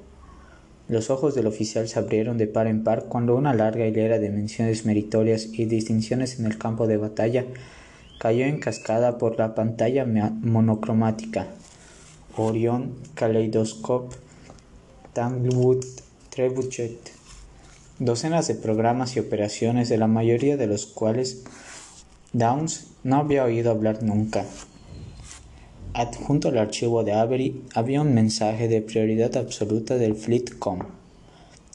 Los 0.89 1.09
ojos 1.09 1.35
del 1.35 1.47
oficial 1.47 1.89
se 1.89 1.99
abrieron 1.99 2.37
de 2.37 2.47
par 2.47 2.67
en 2.67 2.85
par 2.85 3.05
cuando 3.05 3.37
una 3.37 3.55
larga 3.55 3.87
hilera 3.87 4.19
de 4.19 4.31
menciones 4.31 4.85
meritorias 4.85 5.47
y 5.53 5.65
distinciones 5.65 6.39
en 6.39 6.45
el 6.45 6.59
campo 6.59 6.87
de 6.87 6.99
batalla 6.99 7.47
cayó 8.19 8.45
en 8.45 8.61
cascada 8.61 9.17
por 9.17 9.39
la 9.39 9.55
pantalla 9.55 10.05
monocromática. 10.05 11.47
Orion, 12.37 12.95
Kaleidoscope, 13.15 14.15
Tanglewood, 15.15 15.85
Trebuchet. 16.29 17.13
Docenas 17.99 18.49
de 18.49 18.55
programas 18.55 19.17
y 19.17 19.21
operaciones 19.21 19.89
de 19.89 19.99
la 19.99 20.07
mayoría 20.07 20.57
de 20.57 20.67
los 20.67 20.85
cuales 20.85 21.45
Downs 22.33 22.89
no 23.05 23.17
había 23.17 23.45
oído 23.45 23.71
hablar 23.71 24.03
nunca. 24.03 24.45
Adjunto 25.97 26.49
al 26.49 26.59
archivo 26.59 27.05
de 27.05 27.13
Avery 27.13 27.63
había 27.73 28.03
un 28.03 28.15
mensaje 28.15 28.67
de 28.67 28.83
prioridad 28.83 29.37
absoluta 29.37 29.97
del 29.97 30.17
Fleetcom, 30.17 30.81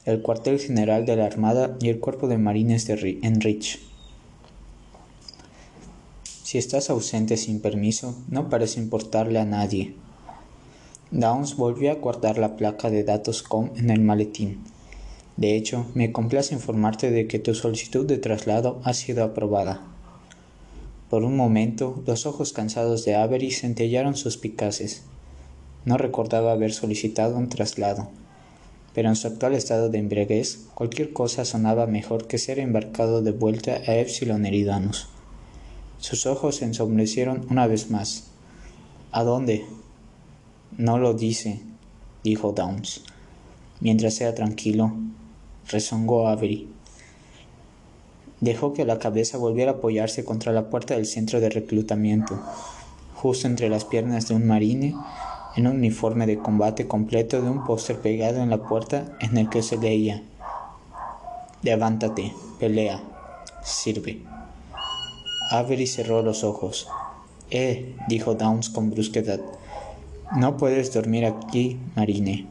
el 0.03 0.21
cuartel 0.21 0.59
general 0.59 1.05
de 1.05 1.15
la 1.15 1.25
Armada 1.25 1.77
y 1.79 1.87
el 1.87 2.01
cuerpo 2.01 2.27
de 2.27 2.37
marines 2.37 2.85
de 2.85 3.17
en 3.23 3.39
Rich. 3.39 3.79
Si 6.43 6.57
estás 6.57 6.89
ausente 6.89 7.37
sin 7.37 7.61
permiso, 7.61 8.13
no 8.27 8.49
parece 8.49 8.81
importarle 8.81 9.39
a 9.39 9.45
nadie. 9.45 9.95
Downs 11.11 11.55
volvió 11.55 11.89
a 11.89 11.95
guardar 11.95 12.37
la 12.37 12.57
placa 12.57 12.89
de 12.89 13.05
datos 13.05 13.41
com 13.41 13.69
en 13.77 13.89
el 13.89 14.01
maletín. 14.01 14.59
De 15.37 15.55
hecho, 15.55 15.85
me 15.93 16.11
complace 16.11 16.53
informarte 16.53 17.09
de 17.09 17.25
que 17.25 17.39
tu 17.39 17.55
solicitud 17.55 18.05
de 18.05 18.17
traslado 18.17 18.81
ha 18.83 18.93
sido 18.93 19.23
aprobada. 19.23 19.81
Por 21.09 21.23
un 21.23 21.35
momento, 21.35 22.03
los 22.05 22.27
ojos 22.27 22.53
cansados 22.53 23.03
de 23.03 23.15
Avery 23.15 23.49
centellaron 23.49 24.15
suspicaces. 24.15 25.01
No 25.83 25.97
recordaba 25.97 26.51
haber 26.51 26.71
solicitado 26.71 27.35
un 27.35 27.49
traslado, 27.49 28.09
pero 28.93 29.09
en 29.09 29.15
su 29.15 29.27
actual 29.27 29.55
estado 29.55 29.89
de 29.89 29.97
embriaguez, 29.97 30.67
cualquier 30.75 31.11
cosa 31.11 31.45
sonaba 31.45 31.87
mejor 31.87 32.27
que 32.27 32.37
ser 32.37 32.59
embarcado 32.59 33.23
de 33.23 33.31
vuelta 33.31 33.71
a 33.87 33.95
Epsilon 33.95 34.45
Eridanus. 34.45 35.07
Sus 35.97 36.27
ojos 36.27 36.57
se 36.57 36.65
ensombrecieron 36.65 37.47
una 37.49 37.65
vez 37.65 37.89
más. 37.89 38.25
¿A 39.11 39.23
dónde? 39.23 39.65
No 40.77 40.99
lo 40.99 41.15
dice, 41.15 41.61
dijo 42.23 42.51
Downs. 42.51 43.01
Mientras 43.79 44.13
sea 44.13 44.35
tranquilo, 44.35 44.93
rezongó 45.67 46.27
Avery. 46.27 46.69
Dejó 48.41 48.73
que 48.73 48.85
la 48.85 48.99
cabeza 48.99 49.37
volviera 49.37 49.71
a 49.71 49.75
apoyarse 49.75 50.23
contra 50.23 50.53
la 50.53 50.69
puerta 50.69 50.95
del 50.95 51.05
centro 51.05 51.39
de 51.39 51.49
reclutamiento, 51.49 52.39
justo 53.15 53.47
entre 53.47 53.69
las 53.69 53.85
piernas 53.85 54.27
de 54.27 54.35
un 54.35 54.47
marine 54.47 54.95
en 55.55 55.67
un 55.67 55.77
uniforme 55.77 56.25
de 56.25 56.37
combate 56.37 56.87
completo 56.87 57.41
de 57.41 57.49
un 57.49 57.65
póster 57.65 57.97
pegado 57.99 58.41
en 58.41 58.49
la 58.49 58.59
puerta 58.59 59.17
en 59.19 59.37
el 59.37 59.49
que 59.49 59.61
se 59.61 59.77
leía 59.77 60.23
Levántate, 61.61 62.33
pelea, 62.57 63.03
sirve. 63.61 64.21
Avery 65.51 65.87
cerró 65.87 66.21
los 66.21 66.45
ojos. 66.45 66.87
Eh, 67.51 67.97
dijo 68.07 68.35
Downs 68.35 68.69
con 68.69 68.91
brusquedad. 68.91 69.41
No 70.37 70.55
puedes 70.55 70.93
dormir 70.93 71.25
aquí, 71.25 71.77
Marine. 71.97 72.47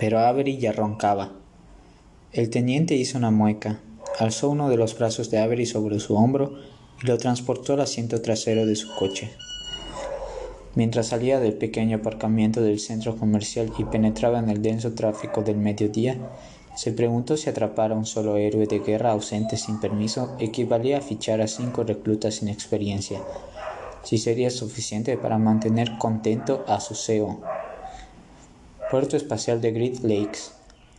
Pero 0.00 0.20
Avery 0.20 0.56
ya 0.56 0.72
roncaba. 0.72 1.32
El 2.32 2.48
teniente 2.48 2.94
hizo 2.94 3.18
una 3.18 3.30
mueca, 3.30 3.80
alzó 4.18 4.48
uno 4.48 4.68
de 4.68 4.76
los 4.76 4.96
brazos 4.96 5.30
de 5.30 5.38
Avery 5.38 5.66
sobre 5.66 6.00
su 6.00 6.16
hombro 6.16 6.54
y 7.02 7.06
lo 7.06 7.18
transportó 7.18 7.74
al 7.74 7.80
asiento 7.80 8.22
trasero 8.22 8.66
de 8.66 8.76
su 8.76 8.94
coche. 8.94 9.30
Mientras 10.74 11.08
salía 11.08 11.40
del 11.40 11.54
pequeño 11.54 11.98
aparcamiento 11.98 12.60
del 12.60 12.78
centro 12.78 13.16
comercial 13.16 13.72
y 13.78 13.84
penetraba 13.84 14.38
en 14.38 14.50
el 14.50 14.62
denso 14.62 14.92
tráfico 14.92 15.42
del 15.42 15.56
mediodía, 15.56 16.18
se 16.74 16.92
preguntó 16.92 17.38
si 17.38 17.48
atrapar 17.48 17.92
a 17.92 17.94
un 17.94 18.04
solo 18.04 18.36
héroe 18.36 18.66
de 18.66 18.80
guerra 18.80 19.12
ausente 19.12 19.56
sin 19.56 19.80
permiso 19.80 20.36
equivalía 20.38 20.98
a 20.98 21.00
fichar 21.00 21.40
a 21.40 21.48
cinco 21.48 21.84
reclutas 21.84 22.36
sin 22.36 22.48
experiencia, 22.48 23.22
si 24.02 24.18
sería 24.18 24.50
suficiente 24.50 25.16
para 25.16 25.38
mantener 25.38 25.96
contento 25.96 26.64
a 26.68 26.80
su 26.80 26.94
CEO. 26.94 27.40
Puerto 28.90 29.16
Espacial 29.16 29.62
de 29.62 29.72
Great 29.72 30.00
Lakes 30.02 30.52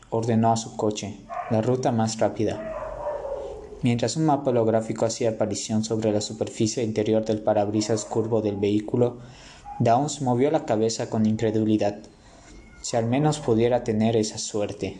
ordenó 0.09 0.51
a 0.51 0.57
su 0.57 0.75
coche, 0.75 1.17
la 1.51 1.61
ruta 1.61 1.91
más 1.91 2.17
rápida, 2.17 2.76
Mientras 3.83 4.17
un 4.17 4.25
mapa 4.25 4.49
holográfico 4.49 5.05
hacía 5.05 5.29
aparición 5.29 5.83
sobre 5.83 6.11
la 6.11 6.21
superficie 6.21 6.83
interior 6.83 7.25
del 7.25 7.41
parabrisas 7.41 8.05
curvo 8.05 8.41
del 8.41 8.57
vehículo, 8.57 9.19
Downs 9.79 10.21
movió 10.21 10.49
la 10.49 10.65
cabeza 10.65 11.09
con 11.09 11.27
incredulidad. 11.27 11.99
Si 12.81 12.97
al 12.97 13.05
menos 13.05 13.39
pudiera 13.39 13.83
tener 13.83 14.15
esa 14.15 14.39
suerte. 14.39 14.97